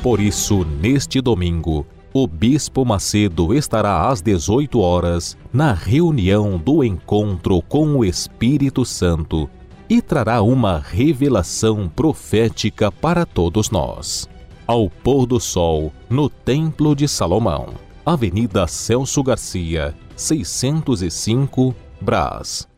[0.02, 7.62] Por isso, neste domingo, o Bispo Macedo estará às 18 horas na reunião do encontro
[7.62, 9.48] com o Espírito Santo
[9.88, 14.28] e trará uma revelação profética para todos nós.
[14.66, 17.68] Ao pôr do sol, no Templo de Salomão,
[18.06, 22.68] Avenida Celso Garcia, 605, Brás.